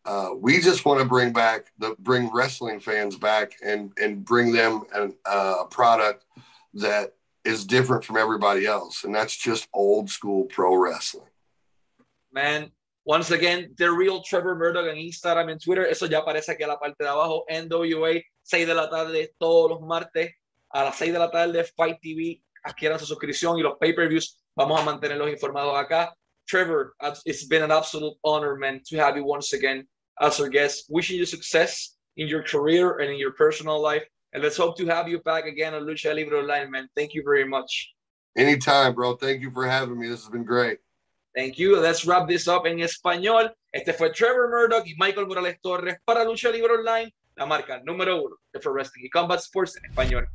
Uh, 0.04 0.30
we 0.36 0.60
just 0.60 0.84
want 0.84 1.00
to 1.00 1.06
bring 1.06 1.32
back 1.32 1.72
the 1.78 1.96
bring 2.00 2.28
wrestling 2.34 2.80
fans 2.80 3.16
back 3.18 3.52
and 3.64 3.92
and 4.02 4.26
bring 4.26 4.52
them 4.52 4.82
uh, 4.96 5.58
a 5.60 5.66
product 5.66 6.26
that 6.74 7.14
is 7.44 7.66
different 7.66 8.04
from 8.04 8.18
everybody 8.18 8.66
else. 8.66 9.04
And 9.04 9.14
that's 9.14 9.36
just 9.36 9.68
old 9.74 10.10
school 10.10 10.46
pro 10.46 10.76
wrestling. 10.76 11.28
Man, 12.32 12.72
once 13.06 13.32
again, 13.32 13.74
The 13.78 13.92
Real 13.92 14.22
Trevor 14.22 14.56
Murdoch 14.56 14.88
en 14.88 14.98
Instagram, 14.98 15.50
en 15.50 15.60
Twitter. 15.60 15.86
Eso 15.86 16.08
ya 16.08 16.22
aparece 16.22 16.50
aquí 16.50 16.64
a 16.64 16.68
la 16.68 16.78
parte 16.78 17.04
de 17.04 17.10
abajo. 17.10 17.46
NWA, 17.50 18.22
6 18.44 18.68
de 18.68 18.74
la 18.74 18.90
tarde, 18.90 19.34
todos 19.40 19.72
los 19.72 19.82
martes 19.82 20.32
a 20.74 20.84
las 20.84 20.98
6 20.98 21.14
de 21.14 21.20
la 21.20 21.32
tarde, 21.32 21.64
Fight 21.76 22.00
TV. 22.02 22.42
Adquieran 22.64 23.00
su 23.00 23.06
suscripción 23.06 23.58
y 23.58 23.64
los 23.64 23.78
pay-per-views. 23.80 24.38
Vamos 24.56 24.80
a 24.80 24.84
mantenerlos 24.84 25.30
informados 25.30 25.76
acá. 25.76 26.14
Trevor, 26.48 26.94
uh, 27.00 27.16
it's 27.26 27.46
been 27.46 27.64
an 27.64 27.72
absolute 27.72 28.16
honor, 28.24 28.56
man, 28.56 28.82
to 28.86 28.98
have 28.98 29.16
you 29.16 29.24
once 29.24 29.54
again 29.54 29.88
as 30.20 30.40
our 30.40 30.50
guest. 30.50 30.86
Wishing 30.90 31.18
you 31.18 31.26
success 31.26 31.98
in 32.18 32.28
your 32.28 32.44
career 32.44 33.00
and 33.00 33.10
in 33.10 33.18
your 33.18 33.32
personal 33.32 33.82
life. 33.82 34.06
And 34.34 34.42
let's 34.42 34.58
hope 34.58 34.78
to 34.78 34.86
have 34.88 35.10
you 35.10 35.20
back 35.20 35.46
again 35.46 35.74
on 35.74 35.84
Lucha 35.84 36.16
Libre 36.16 36.40
Online, 36.40 36.72
man. 36.72 36.90
Thank 36.96 37.14
you 37.14 37.24
very 37.24 37.46
much. 37.46 37.94
Anytime, 38.38 38.94
bro. 38.94 39.16
Thank 39.16 39.42
you 39.42 39.52
for 39.52 39.68
having 39.68 40.00
me. 40.00 40.08
This 40.08 40.22
has 40.22 40.30
been 40.30 40.46
great. 40.46 40.80
Thank 41.36 41.58
you. 41.58 41.78
Let's 41.80 42.06
wrap 42.06 42.28
this 42.28 42.48
up 42.48 42.66
en 42.66 42.80
español. 42.80 43.50
Este 43.74 43.94
fue 43.94 44.10
Trevor 44.14 44.50
Murdoch 44.50 44.86
y 44.86 44.96
Michael 44.98 45.28
Morales 45.28 45.58
Torres 45.62 45.98
para 46.06 46.24
Lucha 46.24 46.50
Libre 46.50 46.74
Online, 46.74 47.14
la 47.36 47.46
marca 47.46 47.82
número 47.84 48.22
uno 48.22 48.36
de 48.54 48.60
Pro 48.60 48.74
Wrestling 48.74 49.06
y 49.06 49.10
Combat 49.10 49.40
Sports 49.40 49.78
en 49.78 49.86
español. 49.86 50.28